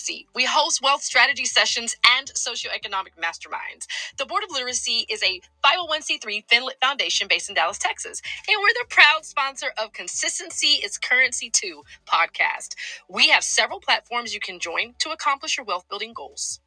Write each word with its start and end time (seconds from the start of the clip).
literacy. 0.00 0.26
We 0.34 0.44
host 0.44 0.80
wealth 0.82 1.02
strategy 1.02 1.44
sessions 1.44 1.96
and 2.18 2.28
socioeconomic 2.28 3.16
masterminds. 3.20 3.86
The 4.18 4.26
Board 4.26 4.44
of 4.44 4.50
Literacy 4.50 5.06
is 5.08 5.22
a 5.22 5.40
501c3 5.64 6.46
Finlit 6.46 6.78
Foundation 6.80 7.28
based 7.28 7.48
in 7.48 7.54
Dallas, 7.54 7.78
Texas, 7.78 8.22
and 8.48 8.56
we're 8.60 8.72
the 8.74 8.86
proud 8.88 9.24
sponsor 9.24 9.68
of 9.82 9.92
Consistency 9.92 10.80
is 10.84 10.98
Currency 10.98 11.50
2 11.50 11.82
podcast. 12.06 12.74
We 13.08 13.28
have 13.28 13.44
several 13.44 13.80
platforms 13.80 14.34
you 14.34 14.40
can 14.40 14.58
join 14.58 14.94
to 15.00 15.10
accomplish 15.10 15.56
your 15.56 15.66
wealth 15.66 15.88
building 15.88 16.12
goals. 16.14 16.60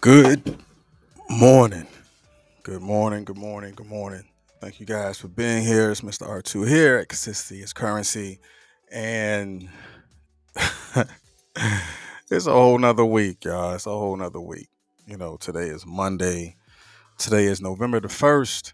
Good 0.00 0.58
morning. 1.30 1.86
Good 2.64 2.82
morning. 2.82 3.24
Good 3.24 3.38
morning. 3.38 3.74
Good 3.74 3.86
morning. 3.86 4.24
Thank 4.62 4.78
you 4.78 4.86
guys 4.86 5.18
for 5.18 5.26
being 5.26 5.64
here. 5.64 5.90
It's 5.90 6.02
Mr. 6.02 6.24
R2 6.24 6.68
here 6.68 6.98
at 6.98 7.08
Consistency 7.08 7.64
is 7.64 7.72
Currency. 7.72 8.38
And 8.92 9.68
it's 12.30 12.46
a 12.46 12.52
whole 12.52 12.78
nother 12.78 13.04
week, 13.04 13.44
y'all. 13.44 13.74
It's 13.74 13.86
a 13.86 13.90
whole 13.90 14.16
nother 14.16 14.40
week. 14.40 14.68
You 15.04 15.16
know, 15.16 15.36
today 15.36 15.66
is 15.66 15.84
Monday. 15.84 16.54
Today 17.18 17.46
is 17.46 17.60
November 17.60 17.98
the 17.98 18.06
1st. 18.06 18.72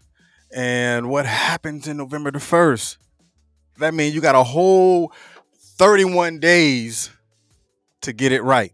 And 0.55 1.09
what 1.09 1.25
happens 1.25 1.87
in 1.87 1.97
November 1.97 2.29
the 2.29 2.37
1st? 2.37 2.97
That 3.79 3.95
means 3.95 4.13
you 4.13 4.21
got 4.21 4.35
a 4.35 4.43
whole 4.43 5.11
31 5.57 6.39
days 6.39 7.09
to 8.01 8.13
get 8.13 8.31
it 8.31 8.43
right. 8.43 8.73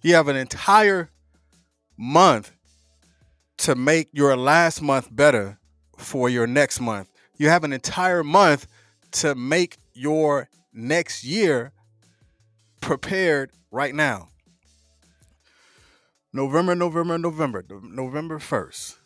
You 0.00 0.14
have 0.14 0.28
an 0.28 0.36
entire 0.36 1.10
month 1.98 2.52
to 3.58 3.74
make 3.74 4.08
your 4.14 4.34
last 4.34 4.80
month 4.80 5.14
better 5.14 5.58
for 5.96 6.28
your 6.28 6.46
next 6.46 6.80
month. 6.80 7.08
You 7.36 7.48
have 7.48 7.64
an 7.64 7.72
entire 7.72 8.24
month 8.24 8.66
to 9.12 9.34
make 9.34 9.76
your 9.92 10.48
next 10.72 11.24
year 11.24 11.72
prepared 12.80 13.50
right 13.70 13.94
now. 13.94 14.28
November, 16.32 16.74
November, 16.74 17.18
November, 17.18 17.64
November 17.82 18.38
1st. 18.38 18.96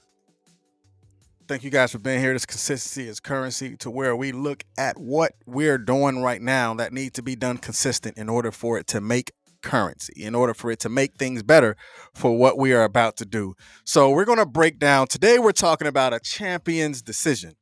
Thank 1.47 1.65
you 1.65 1.71
guys 1.71 1.93
for 1.93 1.99
being 1.99 2.21
here. 2.21 2.33
This 2.33 2.47
consistency 2.47 3.09
is 3.09 3.19
currency 3.19 3.77
to 3.79 3.91
where 3.91 4.15
we 4.15 4.31
look 4.31 4.63
at 4.79 4.99
what 4.99 5.33
we're 5.47 5.79
doing 5.79 6.23
right 6.23 6.41
now 6.41 6.75
that 6.75 6.93
needs 6.93 7.13
to 7.15 7.23
be 7.23 7.35
done 7.35 7.59
consistent 7.59 8.17
in 8.17 8.29
order 8.29 8.53
for 8.53 8.79
it 8.79 8.87
to 8.89 9.01
make 9.01 9.33
currency 9.63 10.23
in 10.23 10.35
order 10.35 10.55
for 10.55 10.71
it 10.71 10.81
to 10.81 10.89
make 10.89 11.15
things 11.15 11.43
better 11.43 11.77
for 12.15 12.37
what 12.37 12.59
we 12.59 12.73
are 12.73 12.85
about 12.85 13.17
to 13.19 13.27
do. 13.27 13.55
So, 13.85 14.11
we're 14.11 14.25
going 14.25 14.39
to 14.39 14.47
break 14.47 14.79
down 14.79 15.07
today, 15.07 15.39
we're 15.39 15.53
talking 15.53 15.87
about 15.87 16.13
a 16.13 16.21
champion's 16.21 17.03
decision. 17.03 17.57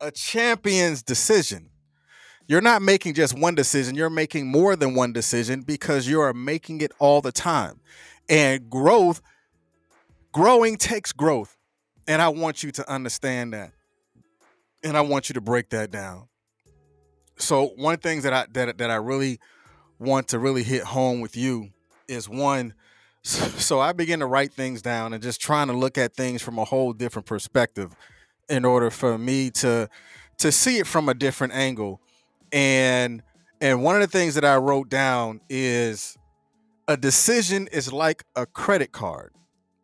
A 0.00 0.10
champion's 0.10 1.02
decision. 1.02 1.70
You're 2.46 2.60
not 2.60 2.82
making 2.82 3.14
just 3.14 3.38
one 3.38 3.54
decision, 3.54 3.94
you're 3.94 4.10
making 4.10 4.46
more 4.46 4.76
than 4.76 4.94
one 4.94 5.12
decision 5.12 5.62
because 5.62 6.06
you 6.06 6.20
are 6.20 6.34
making 6.34 6.82
it 6.82 6.92
all 6.98 7.20
the 7.20 7.32
time. 7.32 7.80
And 8.28 8.68
growth, 8.68 9.22
growing 10.32 10.76
takes 10.76 11.12
growth. 11.12 11.56
And 12.06 12.20
I 12.20 12.28
want 12.28 12.62
you 12.62 12.70
to 12.72 12.90
understand 12.90 13.54
that. 13.54 13.72
And 14.82 14.96
I 14.96 15.00
want 15.00 15.30
you 15.30 15.34
to 15.34 15.40
break 15.40 15.70
that 15.70 15.90
down. 15.90 16.28
So 17.38 17.68
one 17.76 17.94
of 17.94 18.02
the 18.02 18.08
things 18.08 18.24
that 18.24 18.32
I 18.32 18.46
that, 18.52 18.78
that 18.78 18.90
I 18.90 18.96
really 18.96 19.40
want 20.04 20.28
to 20.28 20.38
really 20.38 20.62
hit 20.62 20.84
home 20.84 21.20
with 21.20 21.36
you 21.36 21.70
is 22.08 22.28
one 22.28 22.74
so 23.24 23.80
I 23.80 23.92
begin 23.92 24.20
to 24.20 24.26
write 24.26 24.52
things 24.52 24.82
down 24.82 25.14
and 25.14 25.22
just 25.22 25.40
trying 25.40 25.68
to 25.68 25.72
look 25.72 25.96
at 25.96 26.14
things 26.14 26.42
from 26.42 26.58
a 26.58 26.64
whole 26.64 26.92
different 26.92 27.24
perspective 27.24 27.96
in 28.50 28.66
order 28.66 28.90
for 28.90 29.16
me 29.16 29.50
to 29.50 29.88
to 30.38 30.52
see 30.52 30.78
it 30.78 30.86
from 30.86 31.08
a 31.08 31.14
different 31.14 31.54
angle. 31.54 32.00
And 32.52 33.22
and 33.62 33.82
one 33.82 33.94
of 33.94 34.02
the 34.02 34.18
things 34.18 34.34
that 34.34 34.44
I 34.44 34.56
wrote 34.56 34.90
down 34.90 35.40
is 35.48 36.18
a 36.86 36.98
decision 36.98 37.66
is 37.72 37.92
like 37.92 38.24
a 38.36 38.44
credit 38.44 38.92
card. 38.92 39.32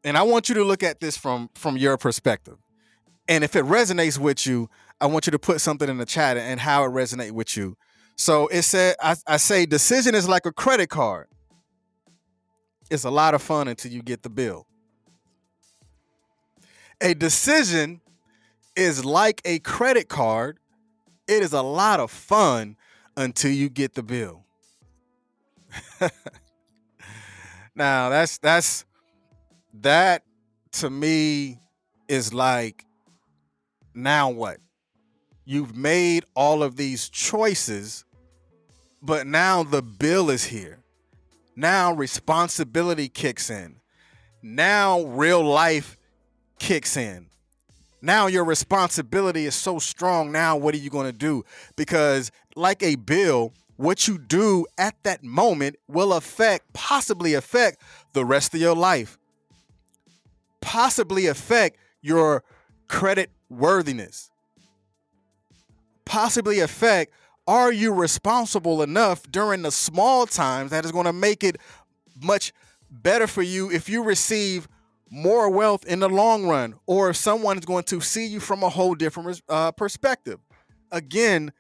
And 0.05 0.19
I 0.19 0.23
want 0.23 0.51
you 0.51 0.55
to 0.57 0.65
look 0.65 0.83
at 0.83 1.01
this 1.01 1.17
from 1.17 1.49
from 1.55 1.79
your 1.79 1.97
perspective. 1.97 2.59
And 3.27 3.43
if 3.43 3.57
it 3.57 3.65
resonates 3.65 4.19
with 4.19 4.47
you, 4.47 4.69
I 5.01 5.07
want 5.07 5.27
you 5.27 5.31
to 5.31 5.39
put 5.39 5.63
something 5.63 5.89
in 5.89 5.97
the 5.97 6.05
chat 6.05 6.37
and 6.37 6.61
how 6.61 6.85
it 6.85 6.89
resonates 6.89 7.33
with 7.33 7.57
you. 7.57 7.79
So 8.21 8.49
it 8.49 8.65
said, 8.65 8.97
I, 9.01 9.17
I 9.27 9.39
say 9.39 9.65
decision 9.65 10.15
is 10.15 10.29
like 10.29 10.45
a 10.45 10.53
credit 10.53 10.91
card. 10.91 11.27
It's 12.91 13.05
a 13.05 13.11
lot 13.11 13.33
of 13.33 13.41
fun 13.41 13.67
until 13.67 13.91
you 13.93 14.03
get 14.03 14.23
the 14.23 14.29
bill. 14.29 14.67
A 17.01 17.15
decision 17.15 18.03
is 18.77 19.07
like 19.07 19.41
a 19.47 19.59
credit 19.61 20.11
card. 20.11 20.59
It 21.27 21.43
is 21.43 21.55
a 21.55 21.63
lot 21.63 21.99
of 21.99 22.11
fun 22.11 22.77
until 23.17 23.53
you 23.53 23.71
get 23.71 23.95
the 23.95 24.03
bill. 24.03 24.45
now 27.75 28.11
that's 28.11 28.37
that's 28.37 28.85
that 29.73 30.25
to 30.73 30.91
me 30.91 31.59
is 32.07 32.35
like 32.35 32.85
now 33.95 34.29
what? 34.29 34.59
You've 35.47 35.75
made 35.75 36.27
all 36.35 36.63
of 36.63 36.77
these 36.77 37.09
choices 37.09 38.05
but 39.03 39.27
now 39.27 39.63
the 39.63 39.83
bill 39.83 40.31
is 40.31 40.45
here. 40.45 40.79
Now 41.57 41.93
responsibility 41.93 43.09
kicks 43.09 43.51
in. 43.51 43.77
Now 44.43 45.03
real 45.03 45.43
life 45.43 45.97
kicks 46.59 46.97
in. 46.97 47.27
Now 48.03 48.27
your 48.29 48.45
responsibility 48.45 49.45
is 49.45 49.55
so 49.55 49.79
strong. 49.79 50.33
Now, 50.33 50.57
what 50.57 50.75
are 50.75 50.79
you 50.79 50.91
going 50.91 51.07
to 51.07 51.13
do? 51.13 51.45
Because, 51.77 52.31
like 52.57 52.83
a 52.83 52.95
bill, 52.95 53.53
what 53.77 54.09
you 54.09 54.19
do 54.19 54.67
at 54.79 54.95
that 55.03 55.23
moment 55.23 55.77
will 55.89 56.13
affect, 56.13 56.73
possibly 56.73 57.35
affect 57.35 57.81
the 58.13 58.25
rest 58.25 58.55
of 58.55 58.61
your 58.61 58.77
life, 58.77 59.19
possibly 60.61 61.27
affect 61.27 61.79
your 62.01 62.43
credit 62.89 63.31
worthiness, 63.49 64.31
possibly 66.05 66.61
affect 66.61 67.13
are 67.51 67.73
you 67.73 67.93
responsible 67.93 68.81
enough 68.81 69.29
during 69.29 69.63
the 69.63 69.73
small 69.73 70.25
times 70.25 70.71
that 70.71 70.85
is 70.85 70.93
going 70.93 71.07
to 71.07 71.13
make 71.13 71.43
it 71.43 71.57
much 72.23 72.53
better 72.89 73.27
for 73.27 73.43
you 73.43 73.69
if 73.73 73.89
you 73.89 74.05
receive 74.05 74.69
more 75.11 75.51
wealth 75.51 75.85
in 75.85 75.99
the 75.99 76.09
long 76.09 76.47
run 76.47 76.77
or 76.87 77.11
if 77.11 77.17
someone 77.17 77.59
is 77.59 77.65
going 77.65 77.83
to 77.83 78.01
see 78.01 78.25
you 78.25 78.39
from 78.39 78.63
a 78.63 78.69
whole 78.69 78.95
different 78.95 79.43
uh, 79.49 79.73
perspective? 79.73 80.39
Again 80.93 81.51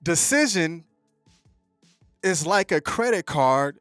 decision 0.00 0.84
is 2.22 2.46
like 2.46 2.70
a 2.70 2.80
credit 2.80 3.26
card 3.26 3.80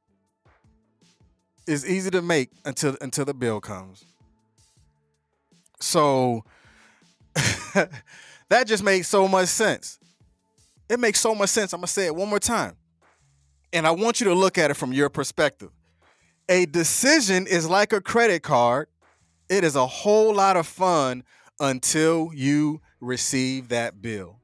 is 1.67 1.87
easy 1.87 2.09
to 2.09 2.23
make 2.23 2.49
until 2.65 2.97
until 3.01 3.23
the 3.23 3.35
bill 3.35 3.61
comes. 3.61 4.03
So 5.79 6.43
that 7.35 8.65
just 8.65 8.81
makes 8.81 9.07
so 9.07 9.27
much 9.27 9.49
sense 9.49 9.99
it 10.89 10.99
makes 10.99 11.19
so 11.19 11.33
much 11.33 11.49
sense. 11.49 11.73
I'm 11.73 11.79
going 11.79 11.87
to 11.87 11.93
say 11.93 12.05
it 12.05 12.15
one 12.15 12.29
more 12.29 12.39
time. 12.39 12.75
And 13.73 13.85
I 13.85 13.91
want 13.91 14.19
you 14.19 14.27
to 14.27 14.33
look 14.33 14.57
at 14.57 14.71
it 14.71 14.75
from 14.75 14.93
your 14.93 15.09
perspective. 15.09 15.69
A 16.47 16.65
decision 16.65 17.47
is 17.47 17.67
like 17.67 17.91
a 17.91 18.01
credit 18.01 18.43
card, 18.43 18.87
it 19.49 19.63
is 19.63 19.75
a 19.75 19.85
whole 19.85 20.33
lot 20.33 20.57
of 20.57 20.67
fun 20.67 21.23
until 21.59 22.31
you 22.33 22.81
receive 22.99 23.69
that 23.69 24.01
bill. 24.01 24.37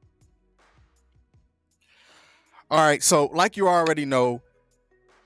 All 2.70 2.78
right, 2.78 3.02
so 3.02 3.26
like 3.26 3.56
you 3.56 3.68
already 3.68 4.04
know, 4.04 4.40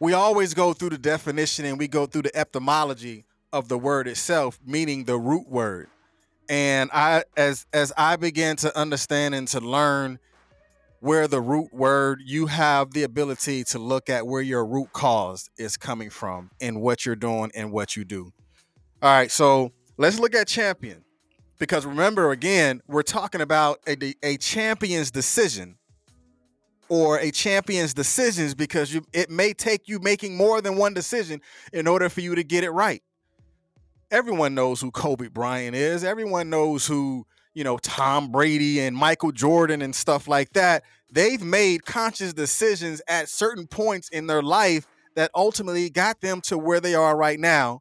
we 0.01 0.13
always 0.13 0.53
go 0.53 0.73
through 0.73 0.91
the 0.91 0.99
definition 0.99 1.65
and 1.65 1.79
we 1.79 1.89
go 1.89 2.05
through 2.05 2.23
the 2.23 2.37
etymology 2.37 3.25
of 3.53 3.69
the 3.69 3.79
word 3.79 4.09
itself, 4.09 4.59
meaning 4.67 5.05
the 5.05 5.17
root 5.17 5.49
word. 5.49 5.89
And 6.49 6.91
I 6.93 7.25
as 7.37 7.67
as 7.73 7.93
I 7.97 8.17
began 8.17 8.57
to 8.57 8.77
understand 8.77 9.35
and 9.35 9.49
to 9.49 9.61
learn 9.61 10.19
where 11.07 11.29
the 11.29 11.41
root 11.41 11.73
word, 11.73 12.21
you 12.25 12.47
have 12.47 12.91
the 12.91 13.05
ability 13.05 13.63
to 13.63 13.79
look 13.79 14.11
at 14.11 14.27
where 14.27 14.43
your 14.43 14.67
root 14.67 14.93
cause 14.93 15.49
is 15.57 15.77
coming 15.77 16.11
from 16.11 16.51
and 16.61 16.81
what 16.81 17.07
you're 17.07 17.15
doing 17.15 17.49
and 17.55 17.71
what 17.71 17.95
you 17.95 18.05
do. 18.05 18.33
All 19.01 19.11
right, 19.11 19.31
so 19.31 19.71
let's 19.97 20.19
look 20.19 20.35
at 20.35 20.49
champion. 20.49 21.05
Because 21.61 21.87
remember, 21.87 22.33
again, 22.33 22.83
we're 22.89 23.05
talking 23.05 23.41
about 23.41 23.79
a, 23.87 24.15
a 24.25 24.37
champion's 24.39 25.13
decision 25.13 25.77
or 26.89 27.21
a 27.21 27.31
champion's 27.31 27.95
decisions 27.95 28.57
because 28.57 28.93
you, 28.93 29.05
it 29.13 29.31
may 29.31 29.53
take 29.53 29.87
you 29.87 30.01
making 30.01 30.37
more 30.37 30.61
than 30.61 30.75
one 30.75 30.93
decision 30.93 31.41
in 31.73 31.87
order 31.87 32.09
for 32.09 32.21
you 32.21 32.35
to 32.35 32.43
get 32.43 32.65
it 32.65 32.71
right. 32.71 33.05
Everyone 34.11 34.57
knows 34.57 34.81
who 34.81 34.91
Kobe 34.91 35.29
Bryant 35.29 35.77
is. 35.77 36.03
Everyone 36.03 36.51
knows 36.51 36.85
who 36.85 37.27
you 37.57 37.65
know, 37.65 37.79
Tom 37.79 38.31
Brady 38.31 38.81
and 38.81 38.95
Michael 38.95 39.33
Jordan 39.33 39.81
and 39.81 39.95
stuff 39.97 40.29
like 40.29 40.53
that, 40.53 40.85
they've 41.11 41.43
made 41.43 41.87
conscious 41.87 42.35
decisions 42.35 43.01
at 43.09 43.31
certain 43.31 43.67
points 43.67 44.11
in 44.11 44.27
their 44.27 44.43
life 44.43 44.87
that 45.15 45.31
ultimately 45.35 45.89
got 45.89 46.21
them 46.21 46.43
to 46.43 46.59
where 46.59 46.81
they 46.81 46.95
are 46.95 47.17
right 47.17 47.41
now 47.41 47.81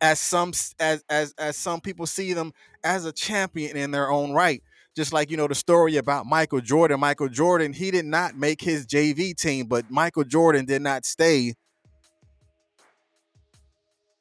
as 0.00 0.20
some 0.20 0.52
as 0.78 1.02
as 1.10 1.34
as 1.36 1.56
some 1.56 1.80
people 1.80 2.06
see 2.06 2.32
them 2.32 2.52
as 2.84 3.04
a 3.04 3.10
champion 3.10 3.76
in 3.76 3.90
their 3.90 4.08
own 4.08 4.32
right 4.32 4.62
Just 4.94 5.12
like 5.12 5.32
you 5.32 5.36
know 5.36 5.48
the 5.48 5.56
story 5.56 5.96
about 5.96 6.24
Michael 6.24 6.60
Jordan. 6.60 7.00
Michael 7.00 7.28
Jordan, 7.28 7.72
he 7.72 7.90
did 7.90 8.04
not 8.04 8.36
make 8.36 8.60
his 8.60 8.86
JV 8.86 9.34
team, 9.34 9.66
but 9.66 9.90
Michael 9.90 10.24
Jordan 10.24 10.64
did 10.64 10.80
not 10.80 11.04
stay 11.04 11.54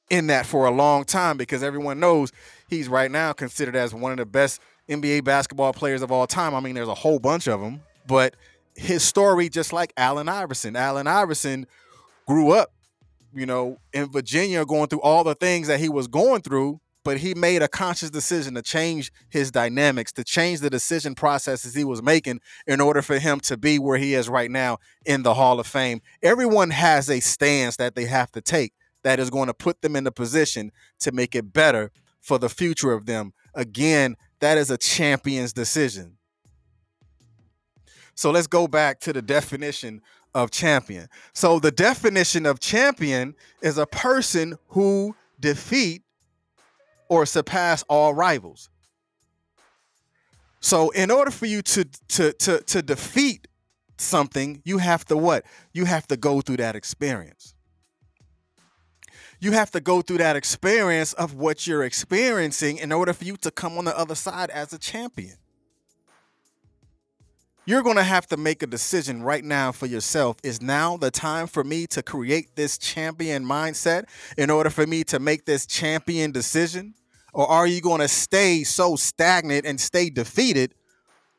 in 0.10 0.28
that 0.28 0.48
for 0.48 0.66
a 0.66 0.72
long 0.72 1.06
time 1.06 1.38
because 1.38 1.62
everyone 1.62 2.00
knows 2.00 2.32
he's 2.68 2.90
right 2.90 3.10
now 3.12 3.32
considered 3.32 3.76
as 3.76 3.94
one 3.94 4.12
of 4.12 4.18
the 4.18 4.26
best 4.26 4.60
NBA 4.92 5.24
basketball 5.24 5.74
players 5.74 6.02
of 6.02 6.12
all 6.12 6.28
time. 6.28 6.54
I 6.54 6.60
mean, 6.60 6.76
there's 6.76 6.88
a 6.88 6.94
whole 6.94 7.20
bunch 7.20 7.48
of 7.48 7.62
them, 7.62 7.82
but 8.08 8.36
his 8.76 9.04
story, 9.04 9.50
just 9.50 9.74
like 9.74 9.94
Allen 9.98 10.30
Iverson, 10.30 10.76
Allen 10.76 11.08
Iverson 11.08 11.66
grew 12.28 12.52
up, 12.52 12.72
you 13.34 13.46
know, 13.46 13.78
in 13.94 14.12
Virginia 14.12 14.66
going 14.66 14.88
through 14.88 15.02
all 15.02 15.24
the 15.24 15.36
things 15.36 15.68
that 15.68 15.80
he 15.80 15.90
was 15.90 16.08
going 16.08 16.42
through, 16.42 16.80
but 17.04 17.18
he 17.18 17.34
made 17.34 17.62
a 17.62 17.68
conscious 17.68 18.10
decision 18.10 18.54
to 18.56 18.62
change 18.62 19.12
his 19.30 19.52
dynamics, 19.52 20.12
to 20.14 20.24
change 20.24 20.60
the 20.60 20.70
decision 20.70 21.16
processes 21.16 21.74
he 21.74 21.84
was 21.84 22.04
making 22.04 22.40
in 22.68 22.80
order 22.80 23.02
for 23.02 23.18
him 23.18 23.40
to 23.40 23.58
be 23.58 23.80
where 23.80 23.98
he 23.98 24.14
is 24.14 24.30
right 24.30 24.52
now 24.52 24.78
in 25.06 25.24
the 25.24 25.34
Hall 25.34 25.60
of 25.60 25.66
Fame. 25.66 26.02
Everyone 26.22 26.70
has 26.70 27.10
a 27.10 27.20
stance 27.20 27.78
that 27.78 27.96
they 27.96 28.06
have 28.06 28.32
to 28.34 28.42
take 28.42 28.74
that 29.04 29.20
is 29.20 29.30
going 29.30 29.48
to 29.48 29.54
put 29.54 29.82
them 29.82 29.96
in 29.96 30.04
the 30.04 30.12
position 30.12 30.72
to 31.00 31.12
make 31.12 31.34
it 31.34 31.52
better 31.52 31.92
for 32.20 32.38
the 32.38 32.50
future 32.50 32.92
of 32.92 33.08
them. 33.08 33.34
Again, 33.56 34.16
that 34.42 34.58
is 34.58 34.70
a 34.70 34.78
champion's 34.78 35.54
decision. 35.54 36.18
So 38.16 38.32
let's 38.32 38.48
go 38.48 38.68
back 38.68 39.00
to 39.02 39.14
the 39.14 39.22
definition 39.22 40.02
of 40.36 40.52
champion. 40.52 41.08
So 41.34 41.60
the 41.60 41.72
definition 41.72 42.46
of 42.46 42.60
champion 42.60 43.36
is 43.62 43.78
a 43.78 43.86
person 43.86 44.58
who 44.70 45.16
defeat 45.40 46.04
or 47.08 47.26
surpass 47.26 47.84
all 47.90 48.14
rivals. 48.14 48.70
So 50.60 50.90
in 50.92 51.10
order 51.10 51.32
for 51.32 51.46
you 51.46 51.62
to 51.64 51.86
to 52.10 52.34
to 52.34 52.62
to 52.62 52.82
defeat 52.82 53.48
something, 53.98 54.62
you 54.66 54.78
have 54.78 55.06
to 55.06 55.18
what? 55.18 55.46
You 55.74 55.86
have 55.86 56.08
to 56.08 56.18
go 56.18 56.42
through 56.42 56.58
that 56.58 56.76
experience 56.76 57.56
you 59.42 59.52
have 59.54 59.72
to 59.72 59.82
go 59.82 60.04
through 60.04 60.20
that 60.20 60.36
experience 60.36 61.14
of 61.14 61.34
what 61.34 61.66
you're 61.66 61.84
experiencing 61.84 62.78
in 62.78 62.92
order 62.92 63.12
for 63.12 63.26
you 63.26 63.36
to 63.38 63.50
come 63.50 63.76
on 63.76 63.86
the 63.86 63.98
other 63.98 64.14
side 64.14 64.52
as 64.52 64.72
a 64.72 64.78
champion. 64.78 65.36
You're 67.66 67.82
going 67.82 67.98
to 67.98 68.04
have 68.04 68.28
to 68.28 68.38
make 68.38 68.62
a 68.62 68.68
decision 68.68 69.24
right 69.24 69.44
now 69.44 69.72
for 69.72 69.88
yourself. 69.88 70.38
Is 70.44 70.62
now 70.62 70.96
the 70.96 71.10
time 71.10 71.48
for 71.48 71.64
me 71.64 71.88
to 71.88 72.04
create 72.04 72.56
this 72.56 72.78
champion 72.78 73.44
mindset 73.44 74.06
in 74.38 74.52
order 74.52 74.70
for 74.70 74.86
me 74.86 75.04
to 75.06 75.20
make 75.20 75.46
this 75.46 75.66
champion 75.66 76.32
decision? 76.32 76.94
Or 77.34 77.48
are 77.48 77.66
you 77.66 77.82
going 77.82 78.02
to 78.02 78.08
stay 78.08 78.64
so 78.64 78.96
stagnant 78.96 79.66
and 79.66 79.82
stay 79.82 80.12
defeated 80.12 80.76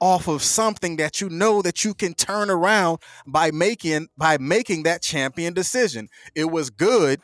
off 0.01 0.27
of 0.27 0.43
something 0.43 0.97
that 0.97 1.21
you 1.21 1.29
know 1.29 1.63
that 1.63 1.85
you 1.85 1.95
can 1.95 2.15
turn 2.15 2.51
around 2.51 2.99
by 3.27 3.53
making 3.53 4.09
by 4.17 4.39
making 4.39 4.85
that 4.85 5.03
champion 5.03 5.55
decision? 5.55 6.09
It 6.35 6.51
was 6.51 6.71
good 6.71 7.21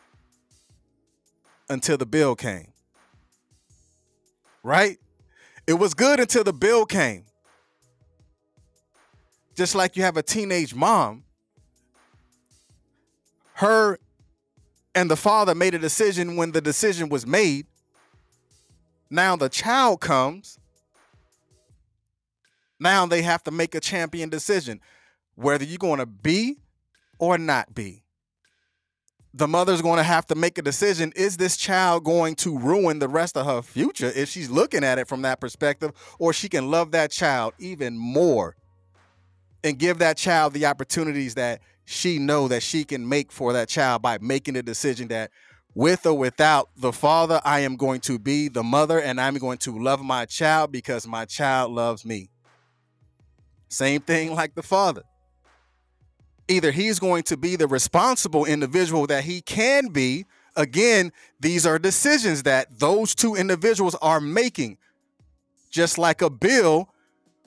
until 1.70 1.96
the 1.96 2.06
bill 2.06 2.34
came. 2.34 2.72
Right? 4.62 4.98
It 5.66 5.74
was 5.74 5.94
good 5.94 6.20
until 6.20 6.44
the 6.44 6.52
bill 6.52 6.86
came. 6.86 7.24
Just 9.54 9.74
like 9.74 9.96
you 9.96 10.02
have 10.02 10.16
a 10.16 10.22
teenage 10.22 10.74
mom, 10.74 11.24
her 13.54 13.98
and 14.94 15.10
the 15.10 15.16
father 15.16 15.54
made 15.54 15.74
a 15.74 15.78
decision 15.78 16.36
when 16.36 16.52
the 16.52 16.60
decision 16.60 17.08
was 17.08 17.26
made. 17.26 17.66
Now 19.10 19.36
the 19.36 19.48
child 19.48 20.00
comes. 20.00 20.58
Now 22.80 23.06
they 23.06 23.22
have 23.22 23.42
to 23.44 23.50
make 23.50 23.74
a 23.74 23.80
champion 23.80 24.28
decision 24.28 24.80
whether 25.34 25.64
you're 25.64 25.78
going 25.78 25.98
to 25.98 26.06
be 26.06 26.58
or 27.18 27.38
not 27.38 27.74
be 27.74 28.02
the 29.34 29.46
mother's 29.46 29.82
going 29.82 29.98
to 29.98 30.02
have 30.02 30.26
to 30.26 30.34
make 30.34 30.58
a 30.58 30.62
decision. 30.62 31.12
Is 31.14 31.36
this 31.36 31.56
child 31.56 32.04
going 32.04 32.34
to 32.36 32.58
ruin 32.58 32.98
the 32.98 33.08
rest 33.08 33.36
of 33.36 33.46
her 33.46 33.62
future 33.62 34.12
if 34.14 34.28
she's 34.28 34.50
looking 34.50 34.84
at 34.84 34.98
it 34.98 35.06
from 35.06 35.22
that 35.22 35.40
perspective 35.40 35.92
or 36.18 36.32
she 36.32 36.48
can 36.48 36.70
love 36.70 36.92
that 36.92 37.10
child 37.10 37.52
even 37.58 37.96
more 37.96 38.56
and 39.62 39.78
give 39.78 39.98
that 39.98 40.16
child 40.16 40.54
the 40.54 40.66
opportunities 40.66 41.34
that 41.34 41.60
she 41.84 42.18
know 42.18 42.48
that 42.48 42.62
she 42.62 42.84
can 42.84 43.08
make 43.08 43.32
for 43.32 43.52
that 43.52 43.68
child 43.68 44.02
by 44.02 44.18
making 44.20 44.56
a 44.56 44.62
decision 44.62 45.08
that 45.08 45.30
with 45.74 46.06
or 46.06 46.16
without 46.16 46.70
the 46.76 46.92
father 46.92 47.40
I 47.44 47.60
am 47.60 47.76
going 47.76 48.00
to 48.02 48.18
be 48.18 48.48
the 48.48 48.62
mother 48.62 49.00
and 49.00 49.20
I'm 49.20 49.36
going 49.36 49.58
to 49.58 49.78
love 49.78 50.02
my 50.02 50.24
child 50.24 50.72
because 50.72 51.06
my 51.06 51.24
child 51.24 51.72
loves 51.72 52.04
me. 52.04 52.30
Same 53.68 54.00
thing 54.00 54.34
like 54.34 54.54
the 54.54 54.62
father 54.62 55.02
either 56.48 56.70
he's 56.70 56.98
going 56.98 57.22
to 57.24 57.36
be 57.36 57.56
the 57.56 57.66
responsible 57.66 58.44
individual 58.44 59.06
that 59.06 59.24
he 59.24 59.40
can 59.40 59.88
be. 59.88 60.24
Again, 60.56 61.12
these 61.38 61.66
are 61.66 61.78
decisions 61.78 62.42
that 62.44 62.78
those 62.78 63.14
two 63.14 63.34
individuals 63.34 63.94
are 63.96 64.20
making. 64.20 64.78
Just 65.70 65.98
like 65.98 66.22
a 66.22 66.30
bill, 66.30 66.88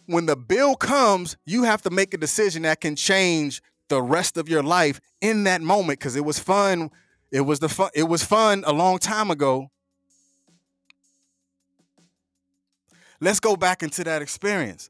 when 0.06 0.28
the 0.28 0.36
bill 0.36 0.76
comes, 0.76 1.36
you 1.46 1.64
have 1.64 1.82
to 1.82 1.90
make 1.90 2.14
a 2.14 2.18
decision 2.18 2.62
that 2.64 2.80
can 2.80 2.96
change 2.96 3.62
the 3.90 4.02
rest 4.02 4.38
of 4.38 4.48
your 4.48 4.64
life 4.64 5.02
in 5.20 5.44
that 5.44 5.62
moment 5.62 6.00
because 6.00 6.16
it 6.16 6.24
was 6.24 6.40
fun. 6.40 6.92
It 7.32 7.42
was 7.42 7.60
the 7.60 7.70
fun. 7.70 7.90
It 7.94 8.04
was 8.04 8.24
fun 8.24 8.64
a 8.66 8.72
long 8.72 9.00
time 9.00 9.32
ago. 9.32 9.70
Let's 13.20 13.40
go 13.40 13.56
back 13.56 13.84
into 13.84 14.04
that 14.04 14.22
experience. 14.22 14.90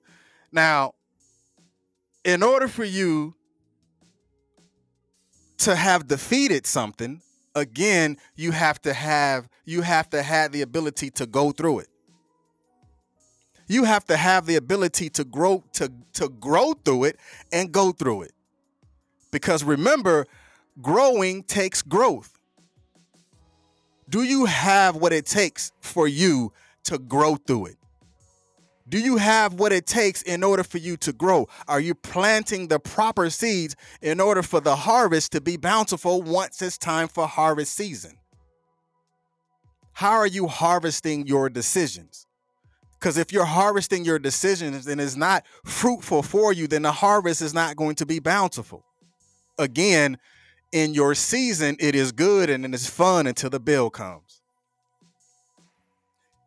Now, 0.51 0.93
in 2.23 2.43
order 2.43 2.67
for 2.67 2.83
you 2.83 3.35
to 5.61 5.75
have 5.75 6.07
defeated 6.07 6.65
something, 6.65 7.21
again, 7.56 8.18
you 8.35 8.51
have 8.51 8.81
to 8.81 8.94
have 8.94 9.47
you 9.63 9.83
have 9.83 10.09
to 10.09 10.23
have 10.23 10.51
the 10.51 10.61
ability 10.61 11.11
to 11.11 11.25
go 11.25 11.51
through 11.51 11.80
it. 11.80 11.87
You 13.68 13.83
have 13.83 14.03
to 14.06 14.18
have 14.18 14.47
the 14.47 14.56
ability 14.56 15.09
to 15.11 15.23
grow 15.23 15.63
to 15.73 15.91
to 16.13 16.30
grow 16.30 16.73
through 16.73 17.06
it 17.06 17.19
and 17.51 17.71
go 17.71 17.91
through 17.91 18.23
it. 18.23 18.33
Because 19.31 19.63
remember, 19.63 20.25
growing 20.81 21.44
takes 21.44 21.81
growth. 21.81 22.37
Do 24.09 24.23
you 24.23 24.45
have 24.45 24.95
what 24.95 25.13
it 25.13 25.25
takes 25.25 25.71
for 25.80 26.07
you 26.07 26.51
to 26.85 26.97
grow 26.97 27.35
through 27.35 27.68
it? 27.68 27.77
Do 28.92 29.00
you 29.00 29.16
have 29.16 29.54
what 29.54 29.71
it 29.71 29.88
takes 29.88 30.21
in 30.21 30.44
order 30.44 30.66
for 30.66 30.78
you 30.78 30.98
to 30.98 31.14
grow? 31.14 31.48
Are 31.66 31.80
you 31.80 31.95
planting 31.95 32.68
the 32.68 32.78
proper 32.78 33.30
seeds 33.30 33.74
in 34.02 34.19
order 34.19 34.44
for 34.44 34.60
the 34.60 34.76
harvest 34.76 35.31
to 35.31 35.40
be 35.40 35.56
bountiful 35.56 36.21
once 36.21 36.62
it's 36.62 36.78
time 36.78 37.07
for 37.07 37.26
harvest 37.26 37.74
season? 37.74 38.18
How 39.94 40.12
are 40.12 40.28
you 40.28 40.48
harvesting 40.48 41.26
your 41.26 41.50
decisions? 41.50 42.28
Because 43.00 43.18
if 43.18 43.31
you're 43.31 43.45
harvesting 43.45 44.04
your 44.04 44.19
decisions 44.19 44.86
and 44.88 45.00
it's 45.00 45.16
not 45.16 45.45
fruitful 45.64 46.21
for 46.21 46.52
you, 46.52 46.68
then 46.68 46.81
the 46.81 46.92
harvest 46.92 47.42
is 47.42 47.54
not 47.54 47.78
going 47.78 47.95
to 47.95 48.06
be 48.06 48.19
bountiful. 48.19 48.83
Again, 49.57 50.18
in 50.74 50.94
your 50.94 51.16
season, 51.16 51.78
it 51.80 51.95
is 51.95 52.12
good 52.12 52.50
and 52.50 52.66
it 52.66 52.74
is 52.74 52.90
fun 52.90 53.26
until 53.26 53.52
the 53.52 53.60
bill 53.62 53.90
comes. 53.90 54.31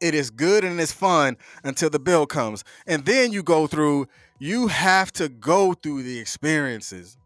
It 0.00 0.14
is 0.14 0.30
good 0.30 0.64
and 0.64 0.80
it's 0.80 0.92
fun 0.92 1.36
until 1.62 1.90
the 1.90 1.98
bill 1.98 2.26
comes. 2.26 2.64
And 2.86 3.04
then 3.04 3.32
you 3.32 3.42
go 3.42 3.66
through, 3.66 4.06
you 4.38 4.68
have 4.68 5.12
to 5.12 5.28
go 5.28 5.74
through 5.74 6.02
the 6.02 6.18
experiences. 6.18 7.16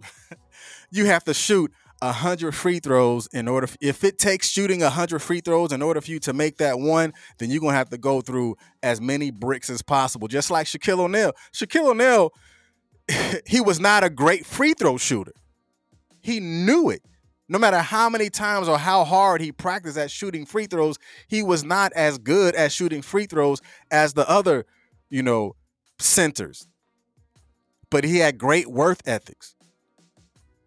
you 0.90 1.06
have 1.06 1.24
to 1.24 1.34
shoot 1.34 1.72
a 2.02 2.12
hundred 2.12 2.52
free 2.52 2.80
throws 2.80 3.26
in 3.28 3.48
order 3.48 3.68
if 3.80 4.04
it 4.04 4.18
takes 4.18 4.48
shooting 4.48 4.82
a 4.82 4.90
hundred 4.90 5.20
free 5.20 5.40
throws 5.40 5.72
in 5.72 5.80
order 5.80 6.00
for 6.00 6.10
you 6.10 6.18
to 6.20 6.32
make 6.32 6.58
that 6.58 6.78
one, 6.78 7.14
then 7.38 7.50
you're 7.50 7.60
gonna 7.60 7.72
have 7.72 7.88
to 7.90 7.98
go 7.98 8.20
through 8.20 8.56
as 8.82 9.00
many 9.00 9.30
bricks 9.30 9.70
as 9.70 9.80
possible. 9.80 10.28
Just 10.28 10.50
like 10.50 10.66
Shaquille 10.66 11.00
O'Neal. 11.00 11.32
Shaquille 11.52 11.90
O'Neal, 11.90 12.32
he 13.46 13.60
was 13.60 13.80
not 13.80 14.04
a 14.04 14.10
great 14.10 14.44
free 14.44 14.74
throw 14.74 14.98
shooter. 14.98 15.32
He 16.20 16.40
knew 16.40 16.90
it 16.90 17.02
no 17.48 17.58
matter 17.58 17.78
how 17.78 18.08
many 18.08 18.30
times 18.30 18.68
or 18.68 18.78
how 18.78 19.04
hard 19.04 19.40
he 19.40 19.52
practiced 19.52 19.98
at 19.98 20.10
shooting 20.10 20.46
free 20.46 20.66
throws, 20.66 20.96
he 21.28 21.42
was 21.42 21.62
not 21.62 21.92
as 21.92 22.18
good 22.18 22.54
at 22.54 22.72
shooting 22.72 23.02
free 23.02 23.26
throws 23.26 23.60
as 23.90 24.14
the 24.14 24.28
other, 24.28 24.64
you 25.10 25.22
know, 25.22 25.54
centers. 25.98 26.68
But 27.90 28.04
he 28.04 28.18
had 28.18 28.38
great 28.38 28.70
work 28.70 28.98
ethics. 29.06 29.54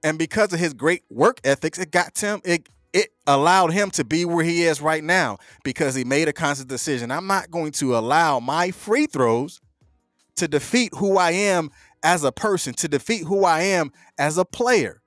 And 0.04 0.20
because 0.20 0.54
of 0.54 0.60
his 0.60 0.74
great 0.74 1.04
work 1.10 1.40
ethics, 1.44 1.80
it 1.80 1.92
got 1.92 2.18
him 2.18 2.42
it 2.46 2.70
it 2.94 3.10
allowed 3.26 3.74
him 3.74 3.92
to 3.92 4.04
be 4.04 4.24
where 4.24 4.46
he 4.46 4.64
is 4.64 4.82
right 4.82 5.04
now 5.04 5.38
because 5.64 5.94
he 5.94 6.04
made 6.04 6.28
a 6.28 6.34
conscious 6.34 6.66
decision. 6.66 7.12
I'm 7.12 7.28
not 7.28 7.52
going 7.52 7.72
to 7.74 7.98
allow 7.98 8.40
my 8.40 8.72
free 8.72 9.08
throws 9.08 9.60
to 10.38 10.48
defeat 10.48 10.94
who 10.96 11.18
I 11.18 11.32
am 11.32 11.70
as 12.04 12.24
a 12.24 12.32
person, 12.32 12.74
to 12.76 12.88
defeat 12.88 13.24
who 13.24 13.44
I 13.44 13.62
am 13.62 13.92
as 14.18 14.38
a 14.38 14.46
player. 14.46 15.02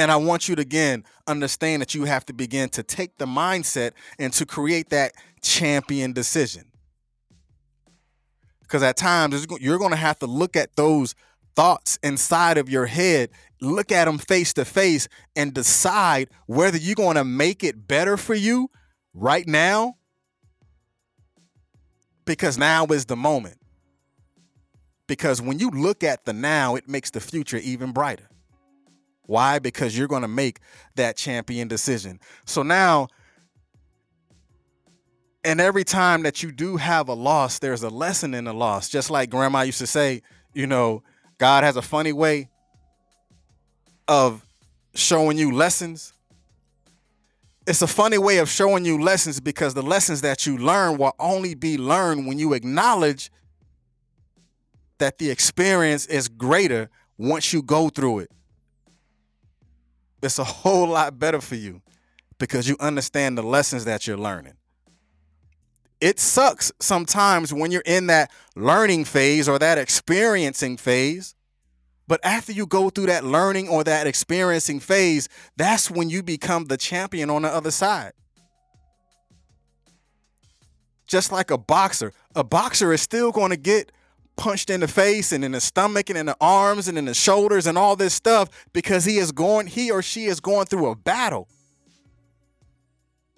And 0.00 0.10
I 0.10 0.16
want 0.16 0.48
you 0.48 0.56
to 0.56 0.62
again 0.62 1.04
understand 1.26 1.82
that 1.82 1.94
you 1.94 2.04
have 2.04 2.24
to 2.24 2.32
begin 2.32 2.70
to 2.70 2.82
take 2.82 3.18
the 3.18 3.26
mindset 3.26 3.90
and 4.18 4.32
to 4.32 4.46
create 4.46 4.88
that 4.88 5.12
champion 5.42 6.14
decision. 6.14 6.64
Because 8.62 8.82
at 8.82 8.96
times 8.96 9.46
you're 9.60 9.76
going 9.76 9.90
to 9.90 9.98
have 9.98 10.18
to 10.20 10.26
look 10.26 10.56
at 10.56 10.74
those 10.74 11.14
thoughts 11.54 11.98
inside 12.02 12.56
of 12.56 12.70
your 12.70 12.86
head, 12.86 13.28
look 13.60 13.92
at 13.92 14.06
them 14.06 14.16
face 14.16 14.54
to 14.54 14.64
face, 14.64 15.06
and 15.36 15.52
decide 15.52 16.30
whether 16.46 16.78
you're 16.78 16.94
going 16.94 17.16
to 17.16 17.24
make 17.24 17.62
it 17.62 17.86
better 17.86 18.16
for 18.16 18.34
you 18.34 18.70
right 19.12 19.46
now. 19.46 19.96
Because 22.24 22.56
now 22.56 22.86
is 22.86 23.04
the 23.04 23.16
moment. 23.16 23.58
Because 25.06 25.42
when 25.42 25.58
you 25.58 25.68
look 25.68 26.02
at 26.02 26.24
the 26.24 26.32
now, 26.32 26.74
it 26.76 26.88
makes 26.88 27.10
the 27.10 27.20
future 27.20 27.58
even 27.58 27.92
brighter. 27.92 28.29
Why? 29.30 29.60
Because 29.60 29.96
you're 29.96 30.08
going 30.08 30.22
to 30.22 30.28
make 30.28 30.58
that 30.96 31.16
champion 31.16 31.68
decision. 31.68 32.18
So 32.46 32.64
now, 32.64 33.06
and 35.44 35.60
every 35.60 35.84
time 35.84 36.24
that 36.24 36.42
you 36.42 36.50
do 36.50 36.76
have 36.76 37.06
a 37.06 37.12
loss, 37.12 37.60
there's 37.60 37.84
a 37.84 37.90
lesson 37.90 38.34
in 38.34 38.42
the 38.42 38.52
loss. 38.52 38.88
Just 38.88 39.08
like 39.08 39.30
grandma 39.30 39.60
used 39.60 39.78
to 39.78 39.86
say, 39.86 40.22
you 40.52 40.66
know, 40.66 41.04
God 41.38 41.62
has 41.62 41.76
a 41.76 41.82
funny 41.82 42.12
way 42.12 42.48
of 44.08 44.44
showing 44.96 45.38
you 45.38 45.52
lessons. 45.52 46.12
It's 47.68 47.82
a 47.82 47.86
funny 47.86 48.18
way 48.18 48.38
of 48.38 48.48
showing 48.48 48.84
you 48.84 49.00
lessons 49.00 49.38
because 49.38 49.74
the 49.74 49.82
lessons 49.82 50.22
that 50.22 50.44
you 50.44 50.58
learn 50.58 50.98
will 50.98 51.14
only 51.20 51.54
be 51.54 51.78
learned 51.78 52.26
when 52.26 52.40
you 52.40 52.52
acknowledge 52.52 53.30
that 54.98 55.18
the 55.18 55.30
experience 55.30 56.06
is 56.06 56.26
greater 56.26 56.90
once 57.16 57.52
you 57.52 57.62
go 57.62 57.90
through 57.90 58.18
it. 58.18 58.32
It's 60.22 60.38
a 60.38 60.44
whole 60.62 60.88
lot 60.88 61.18
better 61.18 61.40
for 61.40 61.56
you 61.56 61.82
because 62.38 62.68
you 62.68 62.76
understand 62.80 63.36
the 63.38 63.42
lessons 63.42 63.84
that 63.84 64.06
you're 64.06 64.18
learning. 64.18 64.54
It 66.00 66.18
sucks 66.18 66.72
sometimes 66.80 67.52
when 67.52 67.70
you're 67.70 67.82
in 67.84 68.06
that 68.06 68.30
learning 68.56 69.04
phase 69.04 69.48
or 69.48 69.58
that 69.58 69.76
experiencing 69.76 70.78
phase. 70.78 71.34
But 72.08 72.20
after 72.24 72.52
you 72.52 72.66
go 72.66 72.90
through 72.90 73.06
that 73.06 73.24
learning 73.24 73.68
or 73.68 73.84
that 73.84 74.06
experiencing 74.06 74.80
phase, 74.80 75.28
that's 75.56 75.90
when 75.90 76.08
you 76.08 76.22
become 76.22 76.64
the 76.64 76.78
champion 76.78 77.28
on 77.28 77.42
the 77.42 77.48
other 77.48 77.70
side. 77.70 78.12
Just 81.06 81.30
like 81.32 81.50
a 81.50 81.58
boxer, 81.58 82.12
a 82.34 82.42
boxer 82.42 82.92
is 82.92 83.02
still 83.02 83.30
going 83.30 83.50
to 83.50 83.56
get 83.56 83.92
punched 84.40 84.70
in 84.70 84.80
the 84.80 84.88
face 84.88 85.30
and 85.30 85.44
in 85.44 85.52
the 85.52 85.60
stomach 85.60 86.08
and 86.10 86.18
in 86.18 86.26
the 86.26 86.36
arms 86.40 86.88
and 86.88 86.96
in 86.98 87.04
the 87.04 87.14
shoulders 87.14 87.66
and 87.66 87.76
all 87.76 87.94
this 87.94 88.14
stuff 88.14 88.48
because 88.72 89.04
he 89.04 89.18
is 89.18 89.30
going 89.30 89.66
he 89.66 89.90
or 89.90 90.02
she 90.02 90.24
is 90.24 90.40
going 90.40 90.66
through 90.66 90.88
a 90.88 90.96
battle. 90.96 91.46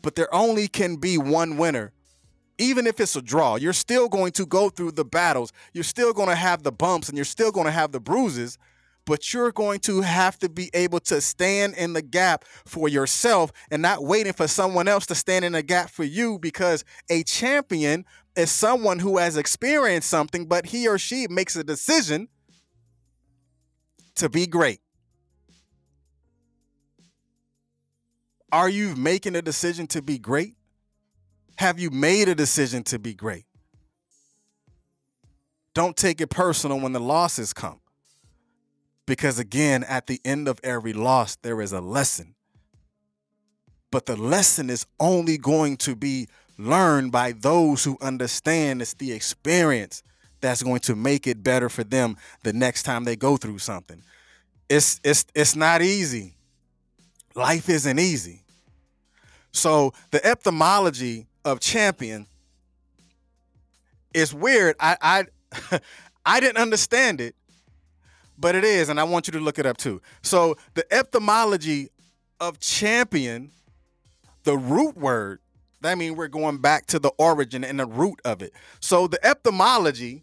But 0.01 0.15
there 0.15 0.33
only 0.35 0.69
can 0.69 0.97
be 0.97 1.19
one 1.19 1.57
winner 1.57 1.93
even 2.59 2.87
if 2.87 3.01
it's 3.01 3.17
a 3.17 3.23
draw, 3.23 3.57
you're 3.57 3.73
still 3.73 4.09
going 4.09 4.31
to 4.33 4.47
go 4.47 4.69
through 4.69 4.93
the 4.93 5.05
battles. 5.05 5.53
You're 5.73 5.85
still 5.85 6.13
going 6.13 6.29
to 6.29 6.35
have 6.37 6.63
the 6.63 6.71
bumps 6.71 7.09
and 7.09 7.19
you're 7.19 7.25
still 7.25 7.51
going 7.51 7.67
to 7.67 7.73
have 7.73 7.91
the 7.91 8.01
bruises, 8.01 8.57
but 9.05 9.33
you're 9.33 9.53
going 9.53 9.81
to 9.81 10.01
have 10.01 10.39
to 10.39 10.49
be 10.49 10.71
able 10.75 11.01
to 11.01 11.21
stand 11.21 11.75
in 11.75 11.93
the 11.93 12.03
gap 12.03 12.45
for 12.65 12.89
yourself 12.89 13.53
and 13.71 13.83
not 13.83 14.05
waiting 14.05 14.33
for 14.33 14.47
someone 14.47 14.89
else 14.89 15.07
to 15.07 15.15
stand 15.15 15.45
in 15.45 15.53
the 15.53 15.63
gap 15.63 15.91
for 15.91 16.05
you 16.05 16.39
because 16.39 16.85
a 17.11 17.23
champion 17.25 18.05
is 18.37 18.51
someone 18.51 18.99
who 18.99 19.19
has 19.19 19.37
experienced 19.37 20.09
something, 20.09 20.47
but 20.47 20.67
he 20.67 20.89
or 20.89 20.99
she 20.99 21.27
makes 21.29 21.57
a 21.57 21.65
decision 21.65 22.29
to 24.15 24.29
be 24.29 24.47
great. 24.47 24.81
Are 28.51 28.69
you 28.69 28.95
making 28.95 29.35
a 29.35 29.43
decision 29.43 29.87
to 29.89 30.03
be 30.03 30.19
great? 30.19 30.55
Have 31.57 31.79
you 31.79 31.91
made 31.91 32.29
a 32.29 32.35
decision 32.35 32.83
to 32.85 32.99
be 32.99 33.15
great? 33.15 33.47
Don't 35.75 35.97
take 35.97 36.21
it 36.21 36.29
personal 36.29 36.79
when 36.79 36.93
the 36.93 37.01
losses 37.01 37.53
come. 37.53 37.82
Because 39.07 39.39
again, 39.39 39.85
at 39.85 40.07
the 40.07 40.21
end 40.25 40.49
of 40.49 40.61
every 40.63 40.93
loss, 40.93 41.37
there 41.37 41.61
is 41.61 41.73
a 41.73 41.81
lesson. 41.81 42.35
But 43.91 44.07
the 44.07 44.17
lesson 44.17 44.71
is 44.71 44.87
only 44.99 45.37
going 45.39 45.77
to 45.79 45.95
be 45.95 46.29
learned 46.57 47.13
by 47.13 47.33
those 47.33 47.85
who 47.85 47.99
understand 48.01 48.81
it's 48.81 48.95
the 48.95 49.13
experience 49.13 50.03
that's 50.41 50.63
going 50.63 50.81
to 50.81 50.97
make 50.97 51.27
it 51.27 51.43
better 51.43 51.69
for 51.69 51.85
them 51.85 52.17
the 52.43 52.53
next 52.53 52.85
time 52.85 53.05
they 53.05 53.17
go 53.17 53.37
through 53.37 53.59
something. 53.59 54.03
It's 54.69 55.01
it's 55.05 55.27
it's 55.35 55.57
not 55.57 55.83
easy. 55.83 56.35
Life 57.35 57.69
isn't 57.69 57.99
easy. 57.99 58.43
So 59.53 59.93
the 60.11 60.25
etymology 60.25 61.27
of 61.45 61.61
champion 61.61 62.27
is 64.15 64.35
weird. 64.35 64.77
I 64.81 64.97
I 65.01 65.81
I 66.27 66.41
didn't 66.41 66.59
understand 66.59 67.21
it, 67.21 67.35
but 68.43 68.57
it 68.57 68.65
is, 68.65 68.89
and 68.89 68.99
I 68.99 69.05
want 69.05 69.29
you 69.29 69.33
to 69.35 69.41
look 69.41 69.61
it 69.61 69.67
up 69.67 69.77
too. 69.77 70.03
So 70.21 70.57
the 70.75 70.85
etymology 70.93 71.91
of 72.41 72.59
champion, 72.59 73.53
the 74.43 74.59
root 74.59 74.97
word, 74.99 75.39
that 75.81 75.97
means 75.97 76.17
we're 76.17 76.27
going 76.27 76.59
back 76.59 76.87
to 76.87 76.99
the 76.99 77.13
origin 77.19 77.63
and 77.63 77.79
the 77.79 77.87
root 77.87 78.21
of 78.25 78.43
it. 78.43 78.53
So 78.81 79.07
the 79.07 79.25
etymology 79.25 80.23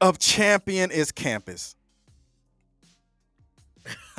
of 0.00 0.20
champion 0.20 0.92
is 0.92 1.10
campus. 1.10 1.74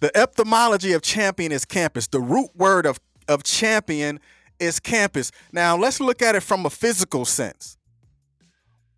the 0.00 0.16
etymology 0.16 0.92
of 0.92 1.02
champion 1.02 1.52
is 1.52 1.64
campus. 1.64 2.08
The 2.08 2.20
root 2.20 2.50
word 2.56 2.84
of, 2.84 2.98
of 3.28 3.44
champion 3.44 4.18
is 4.58 4.80
campus. 4.80 5.30
Now 5.52 5.76
let's 5.76 6.00
look 6.00 6.20
at 6.20 6.34
it 6.34 6.42
from 6.42 6.66
a 6.66 6.70
physical 6.70 7.24
sense. 7.24 7.78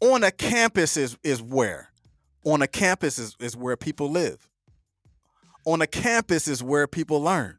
On 0.00 0.24
a 0.24 0.30
campus 0.30 0.96
is, 0.96 1.18
is 1.22 1.42
where? 1.42 1.90
On 2.46 2.62
a 2.62 2.66
campus 2.66 3.18
is, 3.18 3.36
is 3.38 3.54
where 3.54 3.76
people 3.76 4.10
live. 4.10 4.48
On 5.66 5.82
a 5.82 5.86
campus 5.86 6.48
is 6.48 6.62
where 6.62 6.86
people 6.86 7.20
learn. 7.20 7.58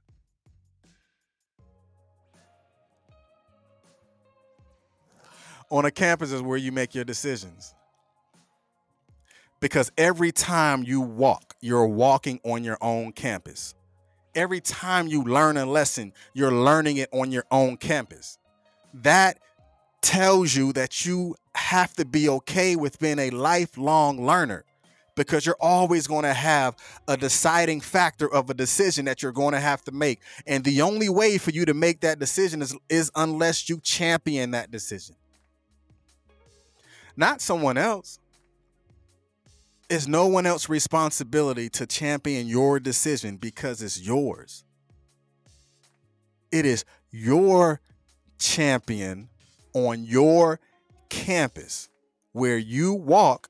On 5.70 5.86
a 5.86 5.92
campus 5.92 6.32
is 6.32 6.42
where 6.42 6.58
you 6.58 6.72
make 6.72 6.96
your 6.96 7.04
decisions. 7.04 7.76
Because 9.60 9.92
every 9.96 10.32
time 10.32 10.84
you 10.84 11.02
walk, 11.02 11.56
you're 11.62 11.86
walking 11.86 12.40
on 12.44 12.64
your 12.64 12.80
own 12.82 13.12
campus 13.12 13.76
every 14.38 14.62
time 14.62 15.08
you 15.08 15.24
learn 15.24 15.58
a 15.58 15.66
lesson, 15.66 16.14
you're 16.34 16.52
learning 16.52 16.98
it 16.98 17.10
on 17.12 17.32
your 17.32 17.46
own 17.52 17.76
campus. 17.76 18.38
That 18.94 19.40
tells 20.02 20.56
you 20.56 20.72
that 20.74 21.06
you 21.06 21.36
have 21.56 21.94
to 21.96 22.06
be 22.06 22.30
okay 22.30 22.76
with 22.76 23.00
being 23.00 23.18
a 23.18 23.32
lifelong 23.32 24.24
learner 24.24 24.64
because 25.18 25.46
you're 25.46 25.58
always 25.60 26.08
going 26.08 26.24
to 26.24 26.34
have 26.34 26.78
a 27.10 27.18
deciding 27.18 27.82
factor 27.82 28.32
of 28.34 28.50
a 28.50 28.54
decision 28.54 29.04
that 29.06 29.22
you're 29.22 29.34
going 29.34 29.54
to 29.54 29.60
have 29.60 29.84
to 29.84 29.92
make. 29.92 30.22
And 30.46 30.64
the 30.64 30.82
only 30.82 31.10
way 31.10 31.38
for 31.38 31.52
you 31.52 31.66
to 31.66 31.74
make 31.74 32.00
that 32.02 32.20
decision 32.20 32.62
is, 32.62 32.74
is 32.88 33.12
unless 33.16 33.68
you 33.68 33.82
champion 33.82 34.52
that 34.52 34.72
decision. 34.72 35.16
Not 37.18 37.42
someone 37.42 37.78
else. 37.78 38.20
It's 39.90 40.08
no 40.08 40.28
one 40.28 40.46
else's 40.46 40.70
responsibility 40.70 41.70
to 41.72 41.88
champion 41.88 42.48
your 42.48 42.80
decision 42.80 43.38
because 43.38 43.82
it's 43.82 44.00
yours. 44.00 44.64
It 46.52 46.66
is 46.66 46.86
your 47.10 47.82
champion 48.38 49.30
on 49.74 50.04
your 50.04 50.60
campus. 51.10 51.90
Where 52.34 52.58
you 52.58 52.94
walk 52.94 53.50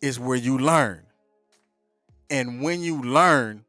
is 0.00 0.18
where 0.18 0.36
you 0.36 0.58
learn. 0.58 1.02
And 2.28 2.62
when 2.62 2.80
you 2.80 3.02
learn, 3.02 3.64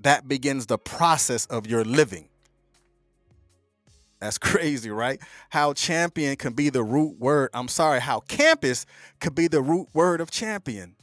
that 0.00 0.28
begins 0.28 0.66
the 0.66 0.78
process 0.78 1.46
of 1.46 1.66
your 1.66 1.84
living. 1.84 2.28
That's 4.20 4.38
crazy, 4.38 4.90
right? 4.90 5.20
How 5.50 5.72
champion 5.72 6.36
can 6.36 6.52
be 6.52 6.70
the 6.70 6.82
root 6.82 7.18
word. 7.18 7.50
I'm 7.54 7.68
sorry, 7.68 8.00
how 8.00 8.20
campus 8.20 8.86
could 9.20 9.34
be 9.34 9.48
the 9.48 9.62
root 9.62 9.88
word 9.92 10.20
of 10.20 10.30
champion. 10.30 10.94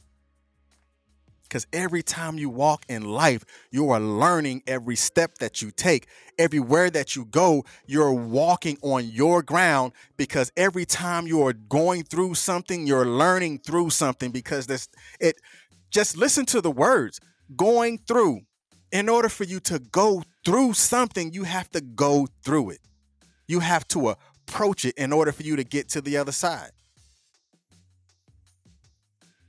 Because 1.56 1.68
every 1.72 2.04
time 2.04 2.38
you 2.38 2.50
walk 2.50 2.84
in 2.90 3.06
life, 3.06 3.46
you 3.72 3.90
are 3.90 4.00
learning 4.02 4.62
every 4.68 4.98
step 4.98 5.38
that 5.38 5.62
you 5.62 5.72
take. 5.72 6.06
Everywhere 6.38 6.90
that 6.90 7.16
you 7.16 7.24
go, 7.24 7.64
you're 7.86 8.12
walking 8.12 8.78
on 8.82 9.08
your 9.08 9.42
ground 9.42 9.94
because 10.18 10.52
every 10.58 10.84
time 10.84 11.28
you 11.28 11.48
are 11.48 11.54
going 11.54 12.04
through 12.04 12.34
something, 12.34 12.86
you're 12.86 13.06
learning 13.06 13.60
through 13.60 13.92
something 13.92 14.32
because 14.32 14.68
this 14.68 14.90
it 15.22 15.40
just 15.92 16.18
listen 16.18 16.46
to 16.48 16.60
the 16.60 16.70
words 16.70 17.22
going 17.56 18.00
through. 18.00 18.42
In 18.92 19.08
order 19.08 19.30
for 19.30 19.46
you 19.46 19.62
to 19.62 19.80
go 19.80 20.24
through 20.44 20.74
something, 20.74 21.32
you 21.32 21.46
have 21.46 21.72
to 21.72 21.80
go 21.80 22.28
through 22.44 22.72
it. 22.72 22.82
You 23.48 23.62
have 23.62 23.88
to 23.90 24.10
approach 24.10 24.84
it 24.84 24.96
in 24.98 25.14
order 25.14 25.32
for 25.32 25.44
you 25.44 25.56
to 25.56 25.64
get 25.64 25.88
to 25.92 26.02
the 26.02 26.18
other 26.18 26.34
side. 26.34 26.72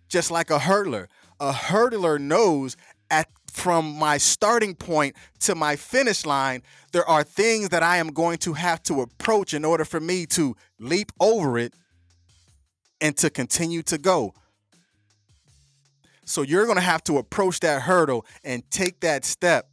Just 0.08 0.30
like 0.30 0.50
a 0.50 0.58
hurdler, 0.58 1.08
a 1.40 1.52
hurdler 1.52 2.20
knows 2.20 2.76
at 3.10 3.28
from 3.52 3.98
my 3.98 4.18
starting 4.18 4.74
point 4.74 5.16
to 5.40 5.54
my 5.54 5.76
finish 5.76 6.26
line, 6.26 6.62
there 6.92 7.08
are 7.08 7.24
things 7.24 7.70
that 7.70 7.82
I 7.82 7.96
am 7.96 8.08
going 8.08 8.36
to 8.38 8.52
have 8.52 8.82
to 8.84 9.00
approach 9.00 9.54
in 9.54 9.64
order 9.64 9.84
for 9.84 9.98
me 9.98 10.26
to 10.26 10.54
leap 10.78 11.10
over 11.20 11.58
it 11.58 11.72
and 13.00 13.16
to 13.16 13.30
continue 13.30 13.82
to 13.84 13.96
go. 13.96 14.34
So 16.26 16.42
you're 16.42 16.64
going 16.64 16.76
to 16.76 16.82
have 16.82 17.02
to 17.04 17.18
approach 17.18 17.60
that 17.60 17.82
hurdle 17.82 18.26
and 18.44 18.68
take 18.70 19.00
that 19.00 19.24
step. 19.24 19.68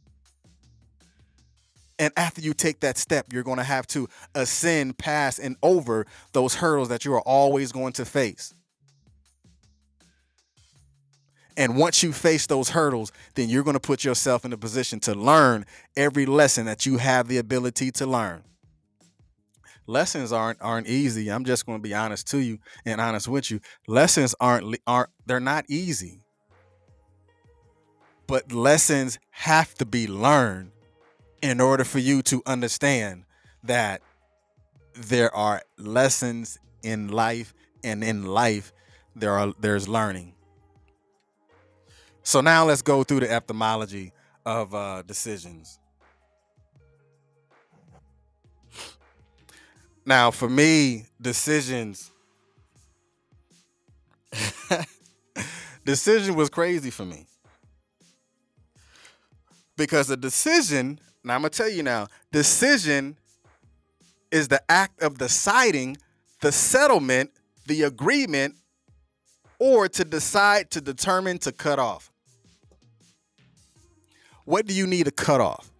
And 1.98 2.12
after 2.16 2.40
you 2.40 2.54
take 2.54 2.80
that 2.80 2.96
step, 2.96 3.32
you're 3.32 3.42
going 3.42 3.58
to 3.58 3.64
have 3.64 3.86
to 3.88 4.08
ascend 4.34 4.98
past 4.98 5.38
and 5.38 5.56
over 5.62 6.06
those 6.32 6.54
hurdles 6.54 6.88
that 6.88 7.04
you 7.04 7.12
are 7.12 7.20
always 7.20 7.70
going 7.70 7.92
to 7.94 8.04
face. 8.04 8.54
And 11.56 11.76
once 11.76 12.02
you 12.02 12.12
face 12.12 12.46
those 12.46 12.70
hurdles, 12.70 13.12
then 13.34 13.48
you're 13.48 13.62
going 13.62 13.74
to 13.74 13.80
put 13.80 14.04
yourself 14.04 14.44
in 14.44 14.52
a 14.52 14.56
position 14.56 14.98
to 15.00 15.14
learn 15.14 15.66
every 15.96 16.26
lesson 16.26 16.66
that 16.66 16.84
you 16.84 16.98
have 16.98 17.28
the 17.28 17.38
ability 17.38 17.92
to 17.92 18.06
learn. 18.06 18.42
Lessons 19.86 20.32
aren't 20.32 20.60
aren't 20.62 20.88
easy. 20.88 21.28
I'm 21.30 21.44
just 21.44 21.66
going 21.66 21.78
to 21.78 21.82
be 21.82 21.94
honest 21.94 22.26
to 22.28 22.38
you 22.38 22.58
and 22.86 23.00
honest 23.00 23.28
with 23.28 23.50
you. 23.50 23.60
Lessons 23.86 24.34
aren't 24.40 24.78
aren't 24.86 25.10
they're 25.26 25.40
not 25.40 25.66
easy. 25.68 26.22
But 28.26 28.50
lessons 28.50 29.18
have 29.30 29.74
to 29.74 29.84
be 29.84 30.06
learned 30.06 30.70
in 31.42 31.60
order 31.60 31.84
for 31.84 31.98
you 31.98 32.22
to 32.22 32.42
understand 32.46 33.24
that 33.62 34.00
there 34.94 35.34
are 35.34 35.60
lessons 35.76 36.58
in 36.82 37.08
life 37.08 37.52
and 37.82 38.02
in 38.02 38.24
life 38.24 38.72
there 39.14 39.32
are 39.32 39.52
there's 39.60 39.86
learning 39.86 40.34
so 42.24 42.40
now 42.40 42.64
let's 42.64 42.80
go 42.80 43.04
through 43.04 43.20
the 43.20 43.30
etymology 43.30 44.10
of 44.46 44.74
uh, 44.74 45.02
decisions. 45.02 45.78
Now, 50.06 50.30
for 50.30 50.48
me, 50.48 51.04
decisions. 51.20 52.10
decision 55.84 56.34
was 56.34 56.48
crazy 56.48 56.88
for 56.90 57.04
me. 57.04 57.26
Because 59.76 60.08
a 60.08 60.16
decision, 60.16 60.98
now 61.22 61.34
I'm 61.34 61.42
going 61.42 61.50
to 61.50 61.56
tell 61.56 61.68
you 61.68 61.82
now, 61.82 62.06
decision 62.32 63.18
is 64.30 64.48
the 64.48 64.62
act 64.70 65.02
of 65.02 65.18
deciding, 65.18 65.98
the 66.40 66.52
settlement, 66.52 67.32
the 67.66 67.82
agreement, 67.82 68.56
or 69.58 69.90
to 69.90 70.04
decide, 70.06 70.70
to 70.70 70.80
determine, 70.80 71.36
to 71.38 71.52
cut 71.52 71.78
off 71.78 72.10
what 74.44 74.66
do 74.66 74.74
you 74.74 74.86
need 74.86 75.04
to 75.04 75.10
cut 75.10 75.40
off? 75.40 75.70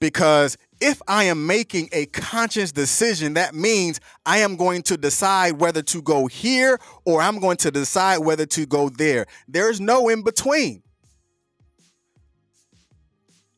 Because 0.00 0.58
if 0.80 1.00
I 1.06 1.24
am 1.24 1.46
making 1.46 1.88
a 1.92 2.06
conscious 2.06 2.72
decision, 2.72 3.34
that 3.34 3.54
means 3.54 4.00
I 4.26 4.38
am 4.38 4.56
going 4.56 4.82
to 4.82 4.96
decide 4.96 5.60
whether 5.60 5.80
to 5.82 6.02
go 6.02 6.26
here 6.26 6.80
or 7.04 7.22
I'm 7.22 7.38
going 7.38 7.56
to 7.58 7.70
decide 7.70 8.18
whether 8.18 8.44
to 8.46 8.66
go 8.66 8.88
there. 8.88 9.26
There's 9.46 9.80
no 9.80 10.08
in 10.08 10.22
between. 10.22 10.82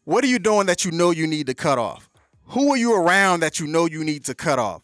What 0.05 0.23
are 0.23 0.27
you 0.27 0.39
doing 0.39 0.67
that 0.67 0.85
you 0.85 0.91
know 0.91 1.13
you 1.13 1.27
need 1.27 1.47
to 1.47 1.55
cut 1.55 1.79
off? 1.79 2.11
Who 2.49 2.73
are 2.73 2.77
you 2.77 2.95
around 2.95 3.41
that 3.41 3.59
you 3.59 3.67
know 3.67 3.87
you 3.87 4.05
need 4.05 4.27
to 4.27 4.35
cut 4.35 4.59
off? 4.59 4.83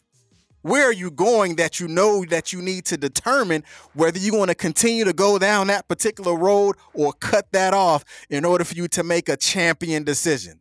Where 0.61 0.85
are 0.85 0.93
you 0.93 1.09
going 1.09 1.55
that 1.55 1.79
you 1.79 1.87
know 1.87 2.23
that 2.25 2.53
you 2.53 2.61
need 2.61 2.85
to 2.85 2.97
determine 2.97 3.63
whether 3.93 4.19
you 4.19 4.35
want 4.35 4.49
to 4.49 4.55
continue 4.55 5.05
to 5.05 5.13
go 5.13 5.39
down 5.39 5.67
that 5.67 5.87
particular 5.87 6.35
road 6.35 6.75
or 6.93 7.13
cut 7.13 7.51
that 7.51 7.73
off 7.73 8.05
in 8.29 8.45
order 8.45 8.63
for 8.63 8.75
you 8.75 8.87
to 8.89 9.03
make 9.03 9.27
a 9.27 9.37
champion 9.37 10.03
decision? 10.03 10.59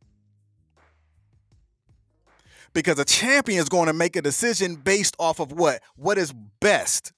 Because 2.73 2.99
a 2.99 3.05
champion 3.05 3.61
is 3.61 3.69
going 3.69 3.87
to 3.89 3.93
make 3.93 4.17
a 4.17 4.23
decision 4.23 4.77
based 4.77 5.17
off 5.19 5.41
of 5.41 5.53
what? 5.53 5.83
What 5.97 6.19
is 6.19 6.33
best. 6.61 7.13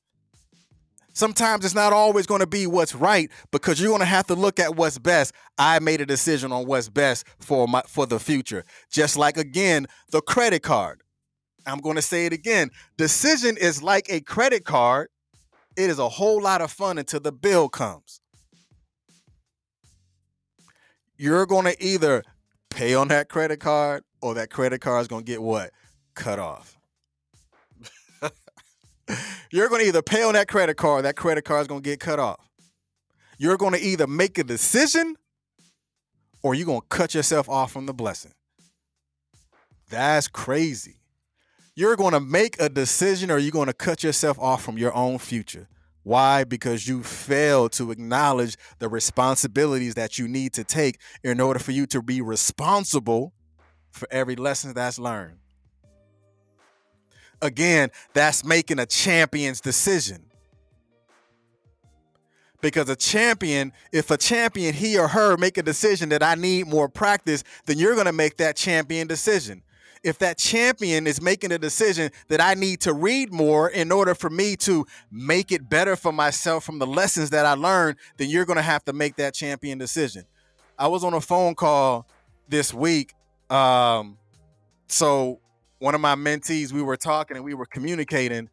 Sometimes 1.14 1.64
it's 1.66 1.74
not 1.74 1.92
always 1.92 2.26
going 2.26 2.40
to 2.40 2.46
be 2.46 2.66
what's 2.66 2.94
right 2.94 3.30
because 3.50 3.78
you're 3.78 3.90
going 3.90 4.00
to 4.00 4.06
have 4.06 4.26
to 4.28 4.34
look 4.34 4.58
at 4.58 4.76
what's 4.76 4.98
best. 4.98 5.34
I 5.58 5.78
made 5.78 6.00
a 6.00 6.06
decision 6.06 6.52
on 6.52 6.66
what's 6.66 6.88
best 6.88 7.26
for 7.38 7.68
my 7.68 7.82
for 7.86 8.06
the 8.06 8.18
future. 8.18 8.64
Just 8.90 9.18
like 9.18 9.36
again, 9.36 9.86
the 10.10 10.22
credit 10.22 10.62
card. 10.62 11.02
I'm 11.66 11.78
going 11.78 11.96
to 11.96 12.02
say 12.02 12.26
it 12.26 12.32
again. 12.32 12.70
Decision 12.96 13.56
is 13.56 13.82
like 13.82 14.06
a 14.08 14.20
credit 14.20 14.64
card. 14.64 15.08
It 15.76 15.90
is 15.90 15.98
a 15.98 16.08
whole 16.08 16.42
lot 16.42 16.60
of 16.60 16.70
fun 16.70 16.98
until 16.98 17.20
the 17.20 17.32
bill 17.32 17.68
comes. 17.68 18.20
You're 21.16 21.46
going 21.46 21.66
to 21.66 21.84
either 21.84 22.22
pay 22.70 22.94
on 22.94 23.08
that 23.08 23.28
credit 23.28 23.60
card 23.60 24.02
or 24.20 24.34
that 24.34 24.50
credit 24.50 24.80
card 24.80 25.02
is 25.02 25.08
going 25.08 25.24
to 25.24 25.30
get 25.30 25.42
what? 25.42 25.70
Cut 26.14 26.38
off. 26.38 26.76
You're 29.50 29.68
going 29.68 29.82
to 29.82 29.88
either 29.88 30.02
pay 30.02 30.22
on 30.22 30.34
that 30.34 30.48
credit 30.48 30.76
card, 30.76 31.00
or 31.00 31.02
that 31.02 31.16
credit 31.16 31.44
card 31.44 31.62
is 31.62 31.68
going 31.68 31.82
to 31.82 31.88
get 31.88 32.00
cut 32.00 32.18
off. 32.18 32.48
You're 33.38 33.56
going 33.56 33.72
to 33.72 33.80
either 33.80 34.06
make 34.06 34.38
a 34.38 34.44
decision 34.44 35.16
or 36.42 36.54
you're 36.54 36.66
going 36.66 36.80
to 36.80 36.86
cut 36.88 37.14
yourself 37.14 37.48
off 37.48 37.72
from 37.72 37.86
the 37.86 37.94
blessing. 37.94 38.32
That's 39.90 40.28
crazy 40.28 41.01
you're 41.74 41.96
going 41.96 42.12
to 42.12 42.20
make 42.20 42.60
a 42.60 42.68
decision 42.68 43.30
or 43.30 43.38
you're 43.38 43.50
going 43.50 43.66
to 43.66 43.72
cut 43.72 44.02
yourself 44.02 44.38
off 44.38 44.62
from 44.62 44.76
your 44.76 44.94
own 44.94 45.18
future. 45.18 45.68
Why? 46.02 46.44
Because 46.44 46.86
you 46.86 47.02
fail 47.02 47.68
to 47.70 47.90
acknowledge 47.92 48.56
the 48.78 48.88
responsibilities 48.88 49.94
that 49.94 50.18
you 50.18 50.26
need 50.26 50.52
to 50.54 50.64
take 50.64 50.98
in 51.22 51.40
order 51.40 51.60
for 51.60 51.70
you 51.72 51.86
to 51.86 52.02
be 52.02 52.20
responsible 52.20 53.32
for 53.90 54.08
every 54.10 54.36
lesson 54.36 54.74
that's 54.74 54.98
learned. 54.98 55.38
Again, 57.40 57.90
that's 58.14 58.44
making 58.44 58.78
a 58.78 58.86
champion's 58.86 59.60
decision. 59.60 60.24
Because 62.60 62.88
a 62.88 62.96
champion, 62.96 63.72
if 63.92 64.10
a 64.10 64.16
champion, 64.16 64.74
he 64.74 64.96
or 64.96 65.08
her 65.08 65.36
make 65.36 65.58
a 65.58 65.62
decision 65.62 66.10
that 66.10 66.22
I 66.22 66.36
need 66.36 66.68
more 66.68 66.88
practice, 66.88 67.42
then 67.66 67.78
you're 67.78 67.94
going 67.94 68.06
to 68.06 68.12
make 68.12 68.36
that 68.36 68.56
champion 68.56 69.08
decision 69.08 69.62
if 70.02 70.18
that 70.18 70.38
champion 70.38 71.06
is 71.06 71.22
making 71.22 71.52
a 71.52 71.58
decision 71.58 72.10
that 72.28 72.40
I 72.40 72.54
need 72.54 72.80
to 72.80 72.92
read 72.92 73.32
more 73.32 73.68
in 73.68 73.92
order 73.92 74.14
for 74.14 74.28
me 74.28 74.56
to 74.56 74.86
make 75.10 75.52
it 75.52 75.68
better 75.68 75.94
for 75.96 76.12
myself 76.12 76.64
from 76.64 76.78
the 76.78 76.86
lessons 76.86 77.30
that 77.30 77.46
I 77.46 77.54
learned, 77.54 77.96
then 78.16 78.28
you're 78.28 78.44
going 78.44 78.56
to 78.56 78.62
have 78.62 78.84
to 78.86 78.92
make 78.92 79.16
that 79.16 79.34
champion 79.34 79.78
decision. 79.78 80.24
I 80.78 80.88
was 80.88 81.04
on 81.04 81.14
a 81.14 81.20
phone 81.20 81.54
call 81.54 82.08
this 82.48 82.74
week. 82.74 83.14
Um, 83.48 84.18
so 84.88 85.40
one 85.78 85.94
of 85.94 86.00
my 86.00 86.16
mentees, 86.16 86.72
we 86.72 86.82
were 86.82 86.96
talking 86.96 87.36
and 87.36 87.44
we 87.44 87.54
were 87.54 87.66
communicating, 87.66 88.48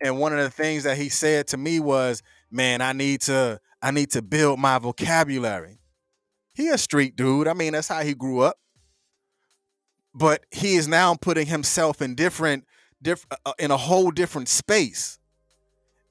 and 0.00 0.18
one 0.18 0.32
of 0.32 0.38
the 0.38 0.50
things 0.50 0.84
that 0.84 0.96
he 0.96 1.08
said 1.08 1.46
to 1.48 1.56
me 1.56 1.80
was, 1.80 2.22
"Man, 2.50 2.80
I 2.80 2.92
need 2.92 3.22
to, 3.22 3.60
I 3.80 3.90
need 3.90 4.10
to 4.10 4.22
build 4.22 4.58
my 4.58 4.78
vocabulary." 4.78 5.78
He 6.52 6.68
a 6.68 6.78
street 6.78 7.16
dude. 7.16 7.48
I 7.48 7.54
mean, 7.54 7.72
that's 7.72 7.88
how 7.88 8.02
he 8.02 8.14
grew 8.14 8.40
up 8.40 8.58
but 10.14 10.44
he 10.50 10.76
is 10.76 10.86
now 10.86 11.14
putting 11.14 11.46
himself 11.46 12.00
in 12.00 12.14
different, 12.14 12.64
different 13.02 13.32
uh, 13.32 13.50
uh, 13.50 13.52
in 13.58 13.70
a 13.70 13.76
whole 13.76 14.10
different 14.10 14.48
space, 14.48 15.18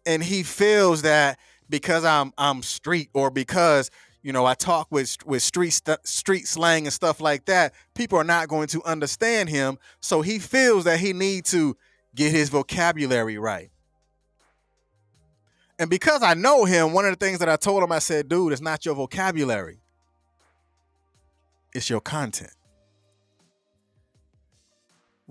and 0.06 0.22
he 0.24 0.44
feels 0.44 1.04
that 1.04 1.40
because 1.70 2.04
I'm 2.04 2.34
I'm 2.38 2.62
street 2.62 3.10
or 3.14 3.32
because 3.32 3.90
you 4.22 4.34
know 4.34 4.46
I 4.46 4.56
talk 4.56 4.88
with 4.92 5.18
with 5.26 5.42
street 5.42 5.72
st- 5.72 6.06
street 6.06 6.48
slang 6.48 6.86
and 6.86 6.94
stuff 6.94 7.22
like 7.22 7.46
that, 7.46 7.74
people 7.96 8.20
are 8.20 8.26
not 8.26 8.50
going 8.50 8.68
to 8.68 8.84
understand 8.84 9.50
him. 9.50 9.78
So 10.02 10.22
he 10.22 10.38
feels 10.40 10.84
that 10.84 11.00
he 11.00 11.14
needs 11.14 11.52
to 11.52 11.78
get 12.14 12.32
his 12.32 12.50
vocabulary 12.50 13.38
right. 13.38 13.70
And 15.80 15.90
because 15.90 16.22
I 16.22 16.36
know 16.36 16.66
him, 16.66 16.94
one 16.94 17.06
of 17.06 17.18
the 17.18 17.26
things 17.26 17.40
that 17.40 17.50
I 17.50 17.56
told 17.56 17.82
him, 17.82 17.92
I 17.92 18.00
said, 18.00 18.30
dude, 18.30 18.52
it's 18.54 18.62
not 18.62 18.86
your 18.86 18.94
vocabulary. 18.94 19.80
It's 21.74 21.90
your 21.90 22.00
content 22.00 22.54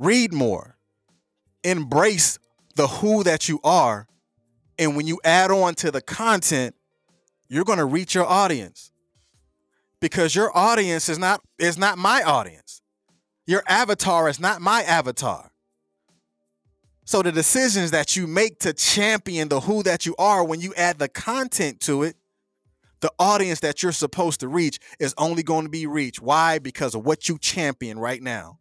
read 0.02 0.32
more, 0.32 0.76
embrace 1.64 2.38
the 2.74 2.86
who 2.88 3.22
that 3.24 3.48
you 3.48 3.60
are. 3.62 4.06
And 4.78 4.96
when 4.96 5.06
you 5.06 5.20
add 5.24 5.50
on 5.50 5.74
to 5.76 5.90
the 5.90 6.00
content, 6.00 6.74
you're 7.48 7.64
going 7.64 7.78
to 7.78 7.84
reach 7.84 8.14
your 8.14 8.26
audience 8.26 8.90
because 10.00 10.34
your 10.34 10.56
audience 10.56 11.08
is 11.08 11.18
not 11.18 11.42
is 11.58 11.78
not 11.78 11.98
my 11.98 12.22
audience. 12.22 12.82
Your 13.46 13.62
avatar 13.68 14.28
is 14.28 14.40
not 14.40 14.60
my 14.60 14.82
avatar. 14.82 15.50
So 17.04 17.22
the 17.22 17.32
decisions 17.32 17.90
that 17.90 18.16
you 18.16 18.26
make 18.26 18.60
to 18.60 18.72
champion 18.72 19.48
the 19.48 19.60
who 19.60 19.82
that 19.82 20.06
you 20.06 20.14
are 20.18 20.44
when 20.44 20.60
you 20.60 20.72
add 20.76 20.98
the 20.98 21.08
content 21.08 21.80
to 21.80 22.04
it, 22.04 22.16
the 23.00 23.12
audience 23.18 23.60
that 23.60 23.82
you're 23.82 23.92
supposed 23.92 24.40
to 24.40 24.48
reach 24.48 24.78
is 25.00 25.12
only 25.18 25.42
going 25.42 25.64
to 25.64 25.70
be 25.70 25.86
reached. 25.86 26.22
Why? 26.22 26.58
Because 26.58 26.94
of 26.94 27.04
what 27.04 27.28
you 27.28 27.38
champion 27.38 27.98
right 27.98 28.22
now. 28.22 28.58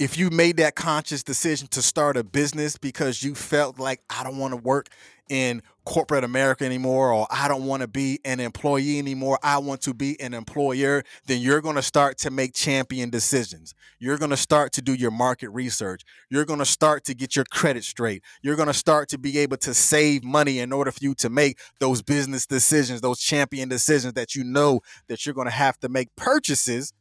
If 0.00 0.16
you 0.16 0.30
made 0.30 0.56
that 0.56 0.74
conscious 0.74 1.22
decision 1.22 1.68
to 1.68 1.82
start 1.82 2.16
a 2.16 2.24
business 2.24 2.78
because 2.78 3.22
you 3.22 3.34
felt 3.34 3.78
like 3.78 4.00
I 4.08 4.24
don't 4.24 4.38
want 4.38 4.52
to 4.52 4.56
work 4.56 4.88
in 5.28 5.62
corporate 5.84 6.24
America 6.24 6.64
anymore 6.64 7.12
or 7.12 7.26
I 7.30 7.48
don't 7.48 7.66
want 7.66 7.82
to 7.82 7.86
be 7.86 8.18
an 8.24 8.40
employee 8.40 8.98
anymore, 8.98 9.38
I 9.42 9.58
want 9.58 9.82
to 9.82 9.92
be 9.92 10.18
an 10.18 10.32
employer, 10.32 11.04
then 11.26 11.42
you're 11.42 11.60
going 11.60 11.76
to 11.76 11.82
start 11.82 12.16
to 12.18 12.30
make 12.30 12.54
champion 12.54 13.10
decisions. 13.10 13.74
You're 13.98 14.16
going 14.16 14.30
to 14.30 14.38
start 14.38 14.72
to 14.72 14.82
do 14.82 14.94
your 14.94 15.10
market 15.10 15.50
research. 15.50 16.00
You're 16.30 16.46
going 16.46 16.60
to 16.60 16.64
start 16.64 17.04
to 17.04 17.14
get 17.14 17.36
your 17.36 17.44
credit 17.44 17.84
straight. 17.84 18.22
You're 18.40 18.56
going 18.56 18.68
to 18.68 18.74
start 18.74 19.10
to 19.10 19.18
be 19.18 19.36
able 19.36 19.58
to 19.58 19.74
save 19.74 20.24
money 20.24 20.60
in 20.60 20.72
order 20.72 20.92
for 20.92 21.00
you 21.02 21.14
to 21.16 21.28
make 21.28 21.58
those 21.78 22.00
business 22.00 22.46
decisions, 22.46 23.02
those 23.02 23.20
champion 23.20 23.68
decisions 23.68 24.14
that 24.14 24.34
you 24.34 24.44
know 24.44 24.80
that 25.08 25.26
you're 25.26 25.34
going 25.34 25.46
to 25.46 25.52
have 25.52 25.78
to 25.80 25.90
make 25.90 26.08
purchases 26.16 26.94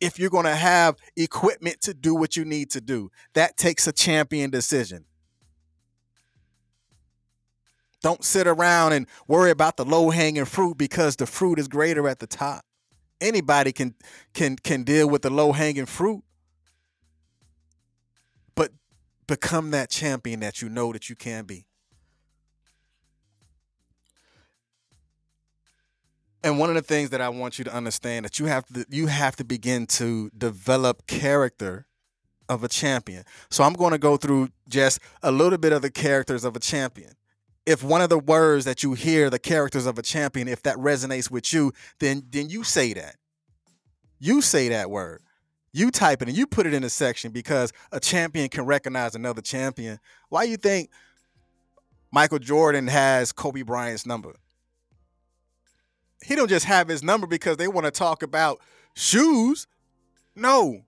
if 0.00 0.18
you're 0.18 0.30
going 0.30 0.46
to 0.46 0.56
have 0.56 0.96
equipment 1.16 1.80
to 1.82 1.94
do 1.94 2.14
what 2.14 2.36
you 2.36 2.44
need 2.44 2.70
to 2.70 2.80
do. 2.80 3.10
That 3.34 3.56
takes 3.56 3.86
a 3.86 3.92
champion 3.92 4.50
decision. 4.50 5.04
Don't 8.02 8.24
sit 8.24 8.46
around 8.46 8.92
and 8.94 9.06
worry 9.28 9.50
about 9.50 9.76
the 9.76 9.84
low 9.84 10.08
hanging 10.10 10.46
fruit 10.46 10.78
because 10.78 11.16
the 11.16 11.26
fruit 11.26 11.58
is 11.58 11.68
greater 11.68 12.08
at 12.08 12.18
the 12.18 12.26
top. 12.26 12.64
Anybody 13.20 13.72
can 13.72 13.94
can 14.32 14.56
can 14.56 14.84
deal 14.84 15.08
with 15.08 15.20
the 15.20 15.28
low 15.28 15.52
hanging 15.52 15.84
fruit. 15.84 16.22
But 18.54 18.70
become 19.26 19.70
that 19.72 19.90
champion 19.90 20.40
that 20.40 20.62
you 20.62 20.70
know 20.70 20.92
that 20.94 21.10
you 21.10 21.16
can 21.16 21.44
be. 21.44 21.66
And 26.42 26.58
one 26.58 26.70
of 26.70 26.74
the 26.74 26.82
things 26.82 27.10
that 27.10 27.20
I 27.20 27.28
want 27.28 27.58
you 27.58 27.64
to 27.64 27.74
understand 27.74 28.24
that 28.24 28.38
you 28.38 28.46
have 28.46 28.66
to 28.66 28.86
you 28.88 29.06
have 29.08 29.36
to 29.36 29.44
begin 29.44 29.86
to 29.88 30.30
develop 30.36 31.06
character 31.06 31.86
of 32.48 32.64
a 32.64 32.68
champion. 32.68 33.24
So 33.50 33.62
I'm 33.62 33.74
going 33.74 33.92
to 33.92 33.98
go 33.98 34.16
through 34.16 34.48
just 34.68 35.00
a 35.22 35.30
little 35.30 35.58
bit 35.58 35.72
of 35.72 35.82
the 35.82 35.90
characters 35.90 36.44
of 36.44 36.56
a 36.56 36.60
champion. 36.60 37.12
If 37.66 37.84
one 37.84 38.00
of 38.00 38.08
the 38.08 38.18
words 38.18 38.64
that 38.64 38.82
you 38.82 38.94
hear, 38.94 39.30
the 39.30 39.38
characters 39.38 39.86
of 39.86 39.98
a 39.98 40.02
champion, 40.02 40.48
if 40.48 40.62
that 40.62 40.76
resonates 40.76 41.30
with 41.30 41.52
you, 41.52 41.72
then 41.98 42.24
then 42.30 42.48
you 42.48 42.64
say 42.64 42.94
that. 42.94 43.16
You 44.18 44.40
say 44.42 44.68
that 44.70 44.90
word. 44.90 45.22
You 45.72 45.90
type 45.90 46.20
it 46.22 46.28
and 46.28 46.36
you 46.36 46.46
put 46.46 46.66
it 46.66 46.74
in 46.74 46.82
a 46.82 46.90
section 46.90 47.30
because 47.30 47.72
a 47.92 48.00
champion 48.00 48.48
can 48.48 48.64
recognize 48.64 49.14
another 49.14 49.40
champion. 49.42 50.00
Why 50.28 50.44
do 50.46 50.50
you 50.50 50.56
think 50.56 50.90
Michael 52.10 52.40
Jordan 52.40 52.88
has 52.88 53.30
Kobe 53.30 53.62
Bryant's 53.62 54.04
number? 54.04 54.34
He 56.24 56.34
don't 56.34 56.48
just 56.48 56.66
have 56.66 56.88
his 56.88 57.02
number 57.02 57.26
because 57.26 57.56
they 57.56 57.68
want 57.68 57.86
to 57.86 57.90
talk 57.90 58.22
about 58.22 58.60
shoes. 58.94 59.66
No, 60.36 60.82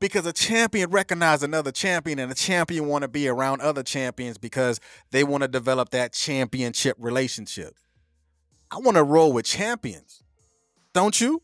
because 0.00 0.24
a 0.26 0.32
champion 0.32 0.90
recognize 0.90 1.42
another 1.42 1.70
champion 1.70 2.18
and 2.18 2.32
a 2.32 2.34
champion 2.34 2.86
want 2.86 3.02
to 3.02 3.08
be 3.08 3.28
around 3.28 3.60
other 3.60 3.82
champions 3.82 4.38
because 4.38 4.80
they 5.10 5.22
want 5.22 5.42
to 5.42 5.48
develop 5.48 5.90
that 5.90 6.12
championship 6.12 6.96
relationship. 6.98 7.74
I 8.70 8.78
want 8.78 8.96
to 8.96 9.04
roll 9.04 9.32
with 9.32 9.44
champions. 9.44 10.22
Don't 10.92 11.20
you? 11.20 11.42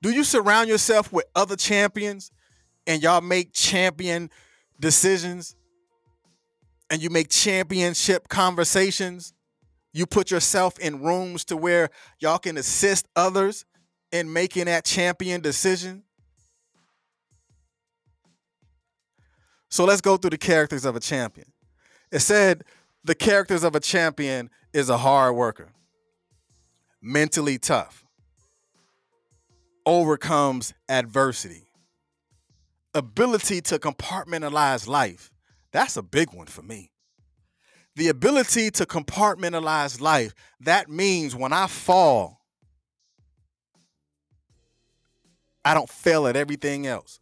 Do 0.00 0.10
you 0.10 0.22
surround 0.22 0.68
yourself 0.68 1.12
with 1.12 1.24
other 1.34 1.56
champions 1.56 2.30
and 2.86 3.02
y'all 3.02 3.20
make 3.20 3.52
champion 3.52 4.30
decisions 4.78 5.56
and 6.88 7.02
you 7.02 7.10
make 7.10 7.28
championship 7.28 8.28
conversations? 8.28 9.34
You 9.92 10.06
put 10.06 10.30
yourself 10.30 10.78
in 10.78 11.02
rooms 11.02 11.44
to 11.46 11.56
where 11.56 11.90
y'all 12.18 12.38
can 12.38 12.56
assist 12.56 13.08
others 13.16 13.64
in 14.12 14.32
making 14.32 14.66
that 14.66 14.84
champion 14.84 15.40
decision. 15.40 16.02
So 19.70 19.84
let's 19.84 20.00
go 20.00 20.16
through 20.16 20.30
the 20.30 20.38
characters 20.38 20.84
of 20.84 20.96
a 20.96 21.00
champion. 21.00 21.52
It 22.10 22.20
said 22.20 22.64
the 23.04 23.14
characters 23.14 23.64
of 23.64 23.74
a 23.74 23.80
champion 23.80 24.50
is 24.72 24.88
a 24.88 24.98
hard 24.98 25.34
worker, 25.34 25.72
mentally 27.02 27.58
tough, 27.58 28.04
overcomes 29.84 30.72
adversity, 30.88 31.68
ability 32.94 33.60
to 33.62 33.78
compartmentalize 33.78 34.86
life. 34.86 35.30
That's 35.72 35.96
a 35.96 36.02
big 36.02 36.32
one 36.32 36.46
for 36.46 36.62
me 36.62 36.90
the 37.98 38.08
ability 38.08 38.70
to 38.70 38.86
compartmentalize 38.86 40.00
life. 40.00 40.32
That 40.60 40.88
means 40.88 41.34
when 41.34 41.52
I 41.52 41.66
fall, 41.66 42.40
I 45.64 45.74
don't 45.74 45.90
fail 45.90 46.28
at 46.28 46.36
everything 46.36 46.86
else. 46.86 47.18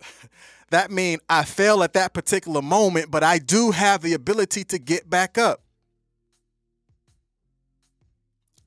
that 0.70 0.90
means 0.90 1.20
I 1.30 1.44
fail 1.44 1.84
at 1.84 1.92
that 1.92 2.12
particular 2.12 2.60
moment, 2.60 3.12
but 3.12 3.22
I 3.22 3.38
do 3.38 3.70
have 3.70 4.02
the 4.02 4.14
ability 4.14 4.64
to 4.64 4.78
get 4.78 5.08
back 5.08 5.38
up. 5.38 5.60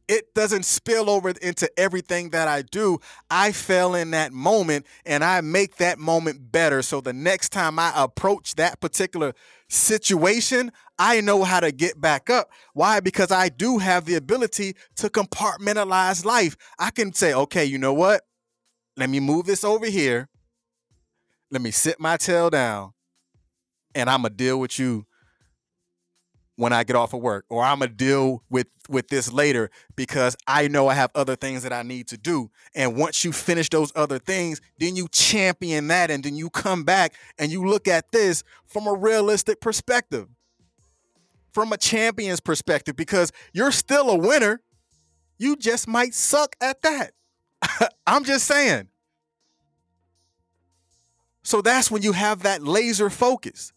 It 0.09 0.33
doesn't 0.33 0.65
spill 0.65 1.07
over 1.07 1.29
into 1.29 1.69
everything 1.79 2.31
that 2.31 2.47
I 2.47 2.63
do. 2.63 2.97
I 3.29 3.51
fail 3.51 3.93
in 3.93 4.09
that 4.11 4.33
moment 4.33 4.87
and 5.05 5.23
I 5.23 5.39
make 5.41 5.77
that 5.77 5.99
moment 5.99 6.51
better. 6.51 6.81
So 6.81 6.99
the 6.99 7.13
next 7.13 7.49
time 7.49 7.77
I 7.77 7.93
approach 7.95 8.55
that 8.55 8.81
particular 8.81 9.33
situation, 9.69 10.71
I 10.97 11.21
know 11.21 11.43
how 11.43 11.59
to 11.59 11.71
get 11.71 12.01
back 12.01 12.31
up. 12.31 12.49
Why? 12.73 12.99
Because 12.99 13.31
I 13.31 13.49
do 13.49 13.77
have 13.77 14.05
the 14.05 14.15
ability 14.15 14.75
to 14.95 15.09
compartmentalize 15.09 16.25
life. 16.25 16.57
I 16.79 16.89
can 16.89 17.13
say, 17.13 17.31
okay, 17.31 17.63
you 17.63 17.77
know 17.77 17.93
what? 17.93 18.23
Let 18.97 19.11
me 19.11 19.19
move 19.19 19.45
this 19.45 19.63
over 19.63 19.85
here. 19.85 20.27
Let 21.51 21.61
me 21.61 21.69
sit 21.69 21.99
my 21.99 22.17
tail 22.17 22.49
down 22.49 22.93
and 23.93 24.09
I'm 24.09 24.23
going 24.23 24.31
to 24.31 24.37
deal 24.37 24.59
with 24.59 24.79
you 24.79 25.05
when 26.59 26.73
I 26.73 26.83
get 26.83 26.97
off 26.97 27.13
of 27.13 27.21
work, 27.21 27.45
or 27.47 27.63
I'm 27.63 27.79
gonna 27.79 27.89
deal 27.91 28.43
with 28.49 28.67
with 28.89 29.07
this 29.07 29.31
later 29.31 29.71
because 29.95 30.35
I 30.45 30.67
know 30.67 30.89
I 30.89 30.93
have 30.93 31.09
other 31.15 31.37
things 31.37 31.63
that 31.63 31.71
I 31.71 31.83
need 31.83 32.09
to 32.09 32.17
do. 32.17 32.51
And 32.75 32.97
once 32.97 33.23
you 33.23 33.31
finish 33.31 33.69
those 33.69 33.93
other 33.95 34.19
things, 34.19 34.59
then 34.77 34.97
you 34.97 35.07
champion 35.07 35.87
that, 35.87 36.11
and 36.11 36.21
then 36.21 36.35
you 36.35 36.49
come 36.49 36.83
back 36.83 37.13
and 37.37 37.49
you 37.49 37.65
look 37.65 37.87
at 37.87 38.11
this 38.11 38.43
from 38.65 38.87
a 38.87 38.93
realistic 38.93 39.61
perspective, 39.61 40.27
from 41.53 41.71
a 41.71 41.77
champion's 41.77 42.41
perspective, 42.41 42.97
because 42.97 43.31
you're 43.53 43.71
still 43.71 44.09
a 44.09 44.17
winner. 44.17 44.61
You 45.37 45.55
just 45.55 45.87
might 45.87 46.13
suck 46.13 46.57
at 46.59 46.81
that. 46.81 47.13
I'm 48.05 48.25
just 48.25 48.45
saying. 48.45 48.89
So 51.41 51.61
that's 51.61 51.89
when 51.89 52.01
you 52.01 52.11
have 52.11 52.43
that 52.43 52.63
laser 52.63 53.09
focus 53.09 53.71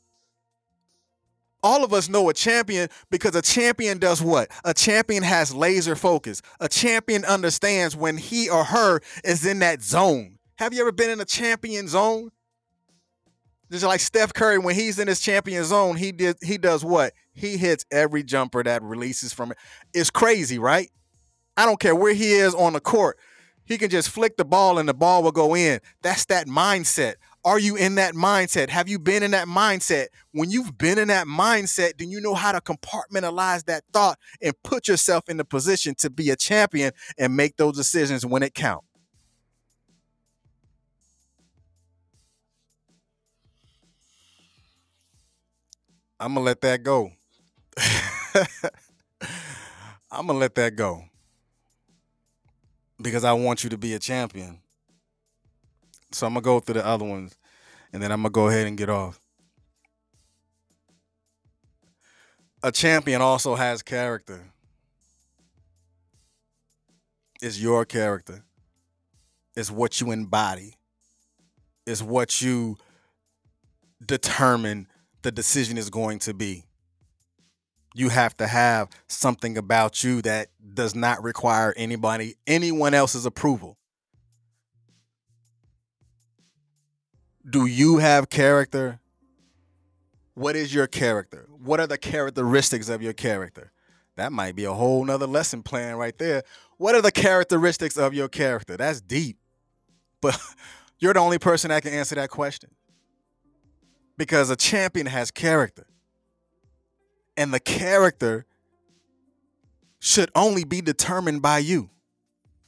all 1.62 1.85
of 1.85 1.92
us 1.92 2.09
know 2.09 2.29
a 2.29 2.35
champion 2.35 2.88
because 3.11 3.35
a 3.35 3.42
champion 3.42 3.98
does 3.98 4.22
what? 4.22 4.51
A 4.64 4.75
champion 4.75 5.22
has 5.22 5.55
laser 5.55 5.96
focus. 5.96 6.42
A 6.61 6.68
champion 6.68 7.25
understands 7.25 7.96
when 7.96 8.16
he 8.16 8.48
or 8.48 8.64
her 8.64 9.01
is 9.25 9.46
in 9.46 9.61
that 9.61 9.83
zone. 9.83 10.38
Have 10.57 10.75
you 10.75 10.81
ever 10.81 10.92
been 10.92 11.11
in 11.11 11.20
a 11.20 11.25
champion 11.25 11.88
zone? 11.88 12.31
Just 13.70 13.85
like 13.85 14.01
Steph 14.01 14.35
Curry, 14.35 14.59
when 14.59 14.75
he's 14.75 14.98
in 14.98 15.09
his 15.09 15.20
champion 15.20 15.64
zone, 15.64 15.96
he 15.96 16.12
did 16.12 16.37
he 16.42 16.59
does 16.59 16.85
what? 16.85 17.14
He 17.33 17.57
hits 17.57 17.87
every 17.90 18.22
jumper 18.22 18.62
that 18.62 18.83
releases 18.83 19.33
from 19.33 19.53
it. 19.53 19.59
It's 19.94 20.11
crazy, 20.11 20.59
right? 20.59 20.90
I 21.57 21.64
don't 21.64 21.81
care 21.81 21.94
where 21.94 22.12
he 22.12 22.33
is 22.33 22.55
on 22.55 22.75
the 22.75 22.81
court. 22.81 23.18
He 23.64 23.79
can 23.79 23.88
just 23.88 24.11
flick 24.11 24.37
the 24.37 24.44
ball 24.44 24.79
and 24.79 24.88
the 24.88 24.94
ball 24.94 25.22
will 25.22 25.33
go 25.33 25.55
in. 25.57 25.81
That's 26.03 26.27
that 26.27 26.46
mindset. 26.46 27.14
Are 27.45 27.59
you 27.59 27.75
in 27.75 27.97
that 27.97 28.15
mindset? 28.15 28.69
Have 28.69 28.89
you 28.89 29.01
been 29.01 29.25
in 29.25 29.33
that 29.33 29.49
mindset? 29.49 30.07
When 30.31 30.51
you've 30.51 30.79
been 30.79 30.97
in 30.99 31.09
that 31.09 31.27
mindset, 31.27 31.99
then 31.99 32.09
you 32.11 32.21
know 32.21 32.35
how 32.35 32.53
to 32.53 32.61
compartmentalize 32.61 33.65
that 33.65 33.83
thought 33.93 34.19
and 34.41 34.55
put 34.63 34.87
yourself 34.87 35.29
in 35.29 35.39
the 35.39 35.45
position 35.45 35.97
to 35.97 36.11
be 36.11 36.31
a 36.31 36.37
champion 36.37 36.93
and 37.19 37.37
make 37.37 37.57
those 37.57 37.77
decisions 37.77 38.25
when 38.25 38.45
it 38.45 38.55
count. 38.55 38.85
I'm 46.21 46.35
gonna 46.35 46.47
let 46.47 46.61
that 46.61 46.85
go. 46.85 47.11
I'm 50.13 50.29
gonna 50.29 50.39
let 50.39 50.55
that 50.55 50.77
go 50.77 51.03
because 53.01 53.25
I 53.25 53.33
want 53.33 53.65
you 53.65 53.71
to 53.71 53.79
be 53.79 53.95
a 53.95 53.99
champion. 53.99 54.62
So 56.14 56.27
I'm 56.27 56.35
gonna 56.35 56.42
go 56.42 56.61
through 56.61 56.75
the 56.75 56.87
other 56.87 57.05
ones, 57.05 57.37
and 57.92 58.03
then 58.03 58.12
I'm 58.12 58.22
gonna 58.22 58.31
go 58.31 58.48
ahead 58.48 58.66
and 58.66 58.77
get 58.77 58.90
off. 58.90 59.20
A 62.62 62.70
champion 62.70 63.20
also 63.20 63.55
has 63.57 63.83
character. 63.83 64.53
It's 67.40 67.59
your 67.59 67.85
character. 67.85 68.44
It's 69.57 69.70
what 69.70 70.01
you 70.01 70.12
embody. 70.12 70.77
It's 71.87 72.01
what 72.01 72.40
you 72.40 72.77
determine 74.05 74.87
the 75.22 75.33
decision 75.33 75.77
is 75.77 75.90
going 75.90 76.20
to 76.20 76.35
be. 76.35 76.64
You 77.94 78.09
have 78.09 78.37
to 78.37 78.46
have 78.46 78.88
something 79.09 79.59
about 79.59 80.03
you 80.03 80.22
that 80.22 80.48
does 80.72 80.94
not 80.94 81.22
require 81.22 81.75
anybody, 81.77 82.37
anyone 82.46 82.94
else's 82.94 83.27
approval. 83.27 83.77
Do 87.49 87.67
you 87.67 87.99
have 87.99 88.31
character? 88.31 89.01
What 90.35 90.57
is 90.57 90.73
your 90.73 90.87
character? 90.87 91.49
What 91.51 91.81
are 91.81 91.87
the 91.87 91.99
characteristics 91.99 92.89
of 92.89 93.03
your 93.03 93.13
character? 93.13 93.73
That 94.17 94.33
might 94.33 94.55
be 94.55 94.65
a 94.65 94.73
whole 94.73 95.05
nother 95.05 95.27
lesson 95.27 95.63
plan 95.63 95.97
right 95.97 96.17
there. 96.19 96.43
What 96.77 96.95
are 96.95 97.03
the 97.03 97.13
characteristics 97.13 97.97
of 97.97 98.15
your 98.15 98.29
character? 98.29 98.77
That's 98.77 99.01
deep. 99.01 99.39
But 100.21 100.39
you're 100.99 101.15
the 101.15 101.21
only 101.21 101.39
person 101.39 101.71
that 101.71 101.83
can 101.83 101.93
answer 101.93 102.15
that 102.15 102.31
question. 102.31 102.71
Because 104.17 104.51
a 104.51 104.57
champion 104.57 105.07
has 105.07 105.31
character. 105.31 105.87
And 107.37 107.53
the 107.53 107.61
character 107.61 108.47
should 109.99 110.31
only 110.35 110.65
be 110.65 110.81
determined 110.81 111.41
by 111.41 111.59
you, 111.59 111.89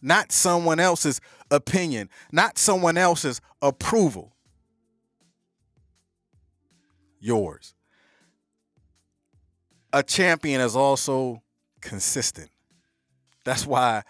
not 0.00 0.32
someone 0.32 0.80
else's 0.80 1.20
opinion, 1.50 2.08
not 2.32 2.58
someone 2.58 2.96
else's 2.96 3.40
approval. 3.60 4.33
Yours. 7.24 7.74
A 9.94 10.02
champion 10.02 10.60
is 10.60 10.76
also 10.76 11.42
consistent. 11.80 12.50
That's 13.46 13.66
why 13.66 14.02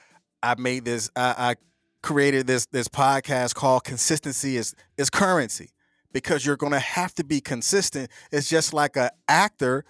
I 0.43 0.57
made 0.59 0.85
this. 0.85 1.11
I, 1.15 1.35
I 1.39 1.55
created 2.03 2.49
this 2.49 2.67
this 2.67 2.89
podcast 2.89 3.55
called 3.55 3.85
"Consistency 3.85 4.57
is 4.57 4.75
is 4.97 5.11
Currency," 5.11 5.71
because 6.13 6.45
you're 6.45 6.57
going 6.57 6.73
to 6.73 6.81
have 6.81 7.15
to 7.15 7.23
be 7.25 7.41
consistent. 7.41 8.11
It's 8.33 8.49
just 8.49 8.75
like 8.75 8.97
an 8.97 9.11
actor. 9.29 9.85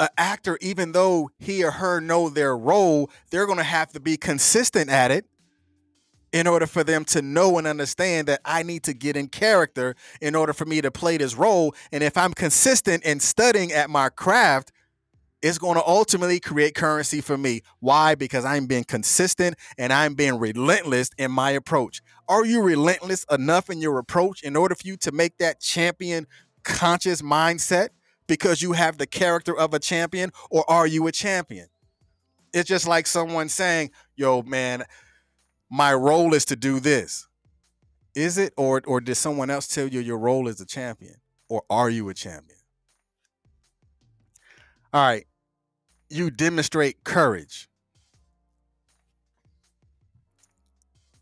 An 0.00 0.08
actor, 0.16 0.56
even 0.62 0.92
though 0.92 1.28
he 1.38 1.62
or 1.62 1.72
her 1.72 2.00
know 2.00 2.30
their 2.30 2.56
role, 2.56 3.10
they're 3.30 3.44
going 3.46 3.58
to 3.58 3.64
have 3.64 3.92
to 3.92 4.00
be 4.00 4.16
consistent 4.16 4.88
at 4.88 5.10
it 5.10 5.26
in 6.32 6.46
order 6.46 6.66
for 6.66 6.82
them 6.82 7.04
to 7.04 7.22
know 7.22 7.58
and 7.58 7.66
understand 7.66 8.28
that 8.28 8.40
I 8.44 8.62
need 8.62 8.84
to 8.84 8.94
get 8.94 9.16
in 9.16 9.28
character 9.28 9.94
in 10.20 10.34
order 10.34 10.52
for 10.52 10.64
me 10.64 10.80
to 10.80 10.90
play 10.90 11.16
this 11.18 11.34
role. 11.36 11.74
And 11.92 12.02
if 12.02 12.16
I'm 12.16 12.32
consistent 12.32 13.04
in 13.04 13.20
studying 13.20 13.72
at 13.72 13.90
my 13.90 14.08
craft, 14.08 14.72
it's 15.42 15.58
going 15.58 15.74
to 15.74 15.84
ultimately 15.84 16.38
create 16.38 16.74
currency 16.74 17.20
for 17.20 17.36
me. 17.36 17.62
Why? 17.80 18.14
Because 18.14 18.44
I'm 18.44 18.66
being 18.66 18.84
consistent 18.84 19.56
and 19.76 19.92
I'm 19.92 20.14
being 20.14 20.38
relentless 20.38 21.10
in 21.18 21.32
my 21.32 21.50
approach. 21.50 22.00
Are 22.28 22.46
you 22.46 22.62
relentless 22.62 23.26
enough 23.30 23.68
in 23.68 23.80
your 23.80 23.98
approach 23.98 24.42
in 24.42 24.56
order 24.56 24.74
for 24.74 24.86
you 24.86 24.96
to 24.98 25.12
make 25.12 25.38
that 25.38 25.60
champion 25.60 26.26
conscious 26.62 27.22
mindset 27.22 27.88
because 28.28 28.62
you 28.62 28.72
have 28.72 28.98
the 28.98 29.06
character 29.06 29.56
of 29.56 29.74
a 29.74 29.80
champion, 29.80 30.30
or 30.48 30.64
are 30.70 30.86
you 30.86 31.06
a 31.08 31.12
champion? 31.12 31.66
It's 32.54 32.68
just 32.68 32.86
like 32.86 33.06
someone 33.06 33.48
saying, 33.48 33.90
Yo, 34.14 34.42
man, 34.42 34.84
my 35.72 35.92
role 35.92 36.34
is 36.34 36.44
to 36.44 36.56
do 36.56 36.78
this. 36.78 37.26
Is 38.14 38.38
it, 38.38 38.52
or, 38.56 38.82
or 38.86 39.00
did 39.00 39.14
someone 39.16 39.50
else 39.50 39.66
tell 39.66 39.88
you 39.88 39.98
your 39.98 40.18
role 40.18 40.46
is 40.46 40.60
a 40.60 40.66
champion, 40.66 41.16
or 41.48 41.62
are 41.68 41.90
you 41.90 42.08
a 42.10 42.14
champion? 42.14 42.58
All 44.92 45.04
right 45.04 45.26
you 46.12 46.30
demonstrate 46.30 47.04
courage. 47.04 47.70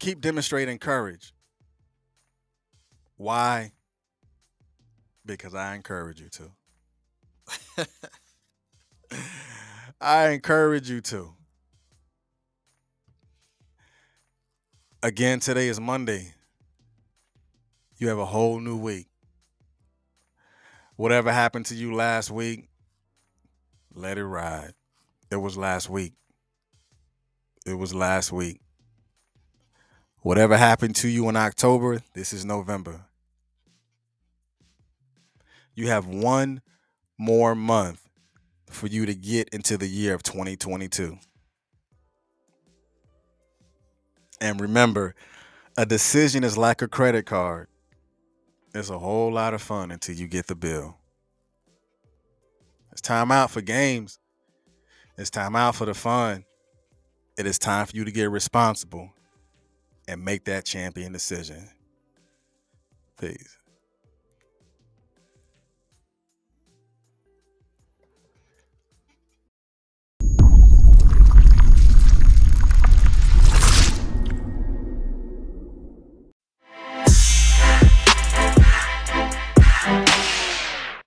Keep 0.00 0.20
demonstrating 0.20 0.78
courage. 0.78 1.32
Why? 3.16 3.72
Because 5.24 5.54
I 5.54 5.76
encourage 5.76 6.20
you 6.20 6.28
to. 6.28 7.86
I 10.00 10.30
encourage 10.30 10.90
you 10.90 11.00
to. 11.02 11.34
Again, 15.02 15.40
today 15.40 15.68
is 15.68 15.80
Monday. 15.80 16.34
You 17.96 18.08
have 18.08 18.18
a 18.18 18.26
whole 18.26 18.60
new 18.60 18.76
week. 18.76 19.06
Whatever 20.96 21.32
happened 21.32 21.64
to 21.66 21.74
you 21.74 21.94
last 21.94 22.30
week, 22.30 22.68
let 23.94 24.18
it 24.18 24.26
ride. 24.26 24.74
It 25.30 25.36
was 25.36 25.56
last 25.56 25.88
week. 25.88 26.12
It 27.64 27.78
was 27.78 27.94
last 27.94 28.30
week. 28.30 28.60
Whatever 30.18 30.58
happened 30.58 30.96
to 30.96 31.08
you 31.08 31.30
in 31.30 31.36
October, 31.36 32.02
this 32.12 32.34
is 32.34 32.44
November. 32.44 33.06
You 35.74 35.86
have 35.86 36.06
one 36.06 36.60
more 37.16 37.54
month 37.54 38.06
for 38.68 38.86
you 38.86 39.06
to 39.06 39.14
get 39.14 39.48
into 39.48 39.78
the 39.78 39.88
year 39.88 40.12
of 40.12 40.22
2022. 40.22 41.16
And 44.40 44.60
remember, 44.60 45.14
a 45.76 45.84
decision 45.84 46.44
is 46.44 46.56
like 46.56 46.82
a 46.82 46.88
credit 46.88 47.26
card. 47.26 47.68
It's 48.74 48.90
a 48.90 48.98
whole 48.98 49.32
lot 49.32 49.54
of 49.54 49.60
fun 49.60 49.90
until 49.90 50.14
you 50.14 50.28
get 50.28 50.46
the 50.46 50.54
bill. 50.54 50.96
It's 52.92 53.00
time 53.00 53.30
out 53.30 53.50
for 53.50 53.60
games. 53.60 54.18
It's 55.18 55.30
time 55.30 55.56
out 55.56 55.74
for 55.74 55.84
the 55.84 55.94
fun. 55.94 56.44
It 57.38 57.46
is 57.46 57.58
time 57.58 57.86
for 57.86 57.96
you 57.96 58.04
to 58.04 58.12
get 58.12 58.30
responsible 58.30 59.12
and 60.08 60.24
make 60.24 60.44
that 60.44 60.64
champion 60.64 61.12
decision. 61.12 61.68
Peace. 63.20 63.59